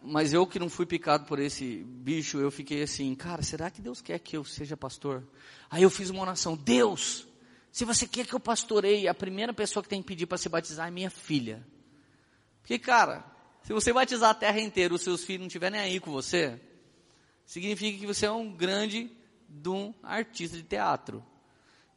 [0.00, 3.82] Mas eu que não fui picado por esse bicho, eu fiquei assim, cara, será que
[3.82, 5.26] Deus quer que eu seja pastor?
[5.68, 7.26] Aí eu fiz uma oração, Deus,
[7.72, 10.48] se você quer que eu pastoreie, a primeira pessoa que tem que pedir para se
[10.48, 11.66] batizar é minha filha.
[12.60, 13.33] Porque, cara,
[13.64, 16.60] se você batizar a terra inteira, os seus filhos não estiverem aí com você,
[17.46, 19.10] significa que você é um grande
[19.48, 21.24] de um artista de teatro.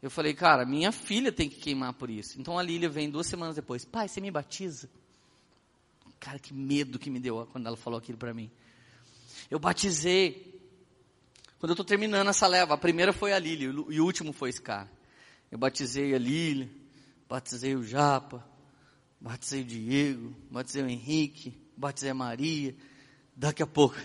[0.02, 2.40] Eu falei, cara, minha filha tem que queimar por isso.
[2.40, 4.90] Então a Lília vem duas semanas depois, pai, você me batiza?
[6.22, 8.50] Cara, que medo que me deu quando ela falou aquilo para mim.
[9.52, 10.58] Eu batizei.
[11.60, 14.52] Quando eu estou terminando essa leva, a primeira foi a Lília e o último foi
[14.52, 14.90] esse cara.
[15.52, 16.70] Eu batizei a Lília,
[17.28, 18.46] batizei o Japa,
[19.20, 22.76] batizei o Diego, batizei o Henrique, batizei a Maria.
[23.36, 23.96] Daqui a pouco,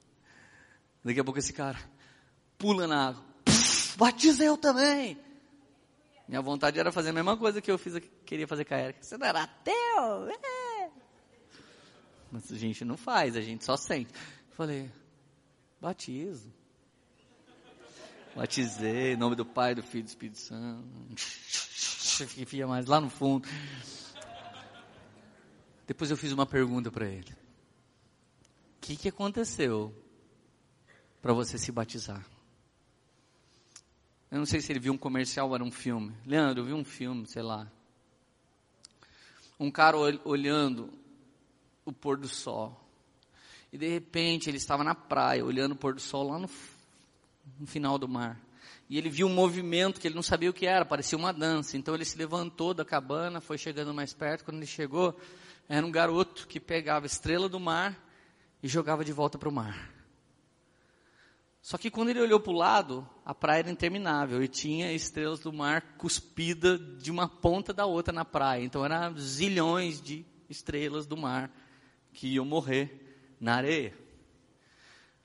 [1.04, 1.78] daqui a pouco esse cara
[2.58, 3.24] pula na água.
[3.96, 5.18] batizei eu também.
[6.28, 9.02] Minha vontade era fazer a mesma coisa que eu fiz, queria fazer com a Erika.
[9.02, 10.28] Você não era ateu?
[10.30, 10.90] É.
[12.30, 14.12] Mas a gente não faz, a gente só sente.
[14.52, 14.90] Falei,
[15.80, 16.50] batizo.
[18.34, 20.88] Batizei, em nome do Pai, do Filho e do Espírito Santo.
[22.34, 23.46] Que fica mais lá no fundo.
[25.92, 27.30] Depois eu fiz uma pergunta para ele.
[27.30, 29.94] O que, que aconteceu
[31.20, 32.24] para você se batizar?
[34.30, 36.16] Eu não sei se ele viu um comercial ou era um filme.
[36.24, 37.70] Leandro, eu vi um filme, sei lá.
[39.60, 40.88] Um cara olhando
[41.84, 42.82] o pôr do sol.
[43.70, 46.48] E de repente ele estava na praia, olhando o pôr do sol lá no,
[47.60, 48.40] no final do mar.
[48.88, 51.76] E ele viu um movimento que ele não sabia o que era, parecia uma dança.
[51.76, 54.42] Então ele se levantou da cabana, foi chegando mais perto.
[54.42, 55.14] Quando ele chegou,
[55.68, 57.98] era um garoto que pegava estrela do mar
[58.62, 59.90] e jogava de volta para o mar.
[61.62, 65.38] Só que quando ele olhou para o lado, a praia era interminável e tinha estrelas
[65.38, 68.64] do mar cuspida de uma ponta da outra na praia.
[68.64, 71.50] Então eram zilhões de estrelas do mar
[72.12, 73.96] que iam morrer na areia.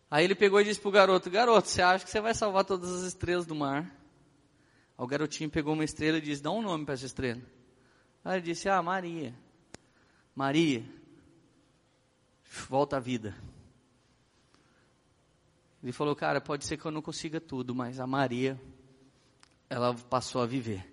[0.10, 2.64] Aí ele pegou e disse para o garoto: Garoto, você acha que você vai salvar
[2.64, 3.84] todas as estrelas do mar?
[4.96, 7.42] Aí o garotinho pegou uma estrela e disse: Dá um nome para essa estrela.
[8.24, 9.34] Aí ele disse: Ah, Maria.
[10.38, 10.86] Maria,
[12.70, 13.36] volta à vida.
[15.82, 18.62] Ele falou, cara, pode ser que eu não consiga tudo, mas a Maria,
[19.68, 20.88] ela passou a viver.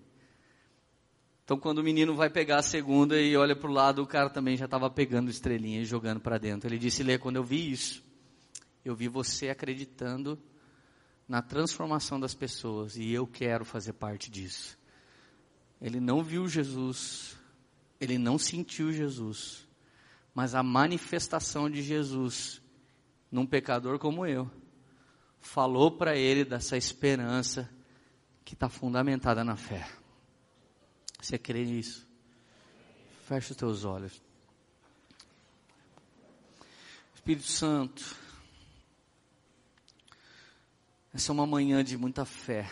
[1.45, 4.31] Então, quando o menino vai pegar a segunda e olha para o lado, o cara
[4.31, 6.67] também já estava pegando estrelinha e jogando para dentro.
[6.67, 8.03] Ele disse, Lê, quando eu vi isso,
[8.83, 10.39] eu vi você acreditando
[11.29, 14.79] na transformação das pessoas e eu quero fazer parte disso.
[15.83, 17.37] Ele não viu Jesus,
[18.01, 19.67] ele não sentiu Jesus,
[20.35, 22.61] mas a manifestação de Jesus
[23.31, 24.51] num pecador como eu
[25.41, 27.71] falou para ele dessa esperança
[28.45, 29.89] que está fundamentada na fé.
[31.21, 32.07] Você crê nisso?
[33.27, 34.23] Feche os teus olhos.
[37.15, 38.17] Espírito Santo,
[41.13, 42.71] essa é uma manhã de muita fé.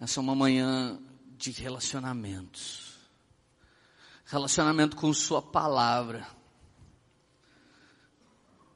[0.00, 1.00] Essa é uma manhã
[1.36, 2.98] de relacionamentos.
[4.24, 6.26] Relacionamento com Sua palavra.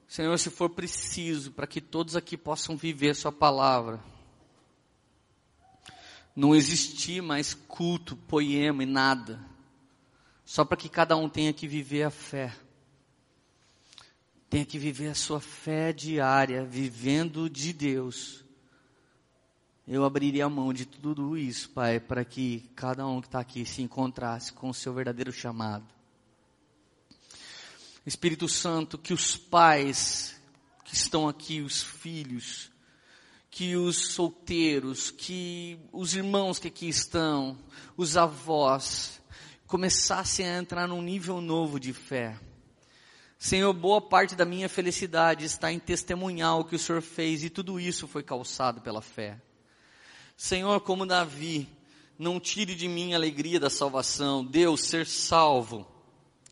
[0.07, 4.03] Senhor, se for preciso, para que todos aqui possam viver Sua palavra,
[6.35, 9.45] não existir mais culto, poema e nada,
[10.45, 12.57] só para que cada um tenha que viver a fé
[14.49, 18.45] tenha que viver a sua fé diária, vivendo de Deus.
[19.89, 23.64] Eu abriria a mão de tudo isso, Pai, para que cada um que está aqui
[23.64, 25.86] se encontrasse com o seu verdadeiro chamado.
[28.05, 30.39] Espírito Santo, que os pais
[30.84, 32.70] que estão aqui, os filhos,
[33.51, 37.59] que os solteiros, que os irmãos que aqui estão,
[37.97, 39.20] os avós,
[39.66, 42.39] começassem a entrar num nível novo de fé
[43.39, 47.49] Senhor, boa parte da minha felicidade está em testemunhar o que o Senhor fez e
[47.49, 49.41] tudo isso foi calçado pela fé.
[50.39, 51.68] Senhor, como Davi,
[52.16, 54.45] não tire de mim a alegria da salvação.
[54.45, 55.84] Deus, ser salvo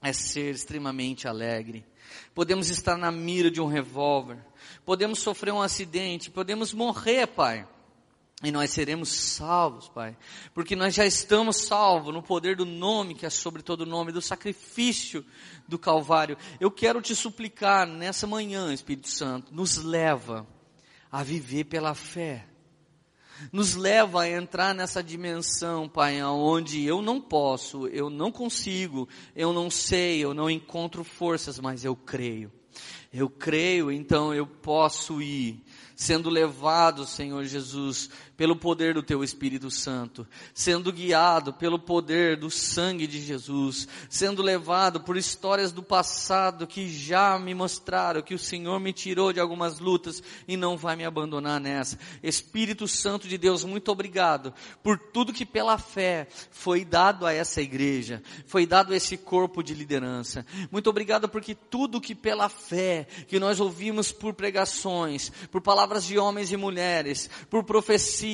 [0.03, 1.87] é ser extremamente alegre.
[2.34, 4.45] Podemos estar na mira de um revólver,
[4.84, 7.64] podemos sofrer um acidente, podemos morrer, Pai.
[8.43, 10.16] E nós seremos salvos, Pai,
[10.53, 14.11] porque nós já estamos salvos no poder do nome que é sobre todo o nome,
[14.11, 15.24] do sacrifício
[15.68, 16.37] do Calvário.
[16.59, 20.45] Eu quero te suplicar nessa manhã, Espírito Santo, nos leva
[21.11, 22.47] a viver pela fé.
[23.53, 29.53] Nos leva a entrar nessa dimensão, Pai, onde eu não posso, eu não consigo, eu
[29.53, 32.51] não sei, eu não encontro forças, mas eu creio.
[33.12, 35.64] Eu creio, então eu posso ir
[35.95, 42.51] sendo levado, Senhor Jesus, pelo poder do Teu Espírito Santo, sendo guiado pelo poder do
[42.51, 48.39] sangue de Jesus, sendo levado por histórias do passado que já me mostraram que o
[48.39, 51.99] Senhor me tirou de algumas lutas e não vai me abandonar nessa.
[52.22, 57.62] Espírito Santo de Deus, muito obrigado por tudo que pela fé foi dado a essa
[57.62, 60.45] igreja, foi dado a esse corpo de liderança.
[60.70, 66.18] Muito obrigado porque tudo que pela fé que nós ouvimos por pregações, por palavras de
[66.18, 68.26] homens e mulheres, por profecias,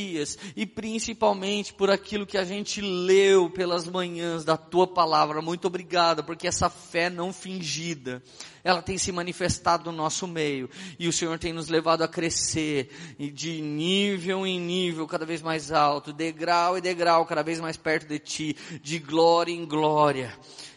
[0.56, 5.42] e principalmente por aquilo que a gente leu pelas manhãs da tua palavra.
[5.42, 8.22] Muito obrigado, porque essa fé não fingida,
[8.64, 10.68] ela tem se manifestado no nosso meio
[10.98, 15.70] e o Senhor tem nos levado a crescer de nível em nível cada vez mais
[15.72, 20.36] alto, degrau e degrau cada vez mais perto de ti, de glória em glória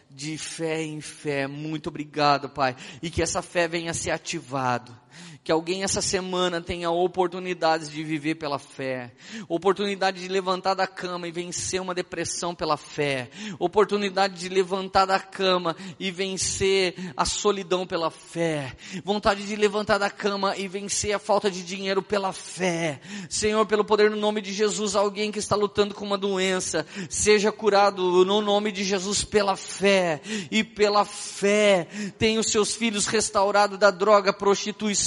[0.10, 1.46] de fé em fé.
[1.46, 2.74] Muito obrigado, Pai.
[3.02, 4.96] E que essa fé venha ser ativado
[5.44, 9.12] que alguém essa semana tenha oportunidades de viver pela fé,
[9.48, 15.20] oportunidade de levantar da cama e vencer uma depressão pela fé, oportunidade de levantar da
[15.20, 21.20] cama e vencer a solidão pela fé, vontade de levantar da cama e vencer a
[21.20, 23.00] falta de dinheiro pela fé.
[23.30, 27.52] Senhor, pelo poder no nome de Jesus, alguém que está lutando com uma doença, seja
[27.52, 30.22] curado no nome de Jesus pela fé.
[30.52, 31.88] E pela fé
[32.18, 35.05] tenha os seus filhos restaurados da droga, prostituição,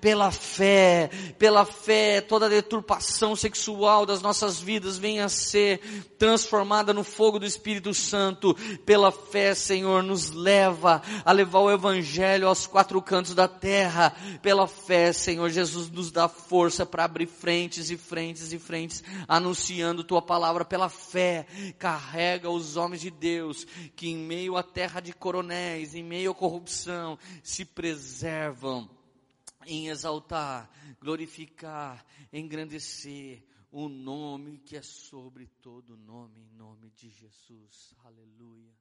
[0.00, 5.80] pela fé, pela fé, toda deturpação sexual das nossas vidas venha a ser
[6.18, 8.54] transformada no fogo do Espírito Santo.
[8.84, 14.14] Pela fé, Senhor, nos leva a levar o Evangelho aos quatro cantos da terra.
[14.42, 20.04] Pela fé, Senhor, Jesus nos dá força para abrir frentes e frentes e frentes, anunciando
[20.04, 21.46] Tua palavra pela fé.
[21.78, 23.66] Carrega os homens de Deus
[23.96, 28.88] que em meio à terra de coronéis, em meio à corrupção, se preservam
[29.66, 30.70] em exaltar,
[31.00, 33.42] glorificar, engrandecer
[33.72, 37.94] o nome que é sobre todo nome, em nome de Jesus.
[38.04, 38.74] Aleluia.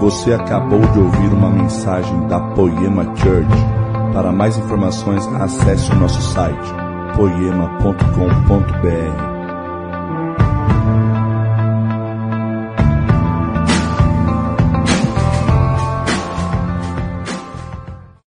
[0.00, 3.48] Você acabou de ouvir uma mensagem da Poema Church.
[4.12, 6.86] Para mais informações, acesse o nosso site
[7.16, 7.96] poema.com.br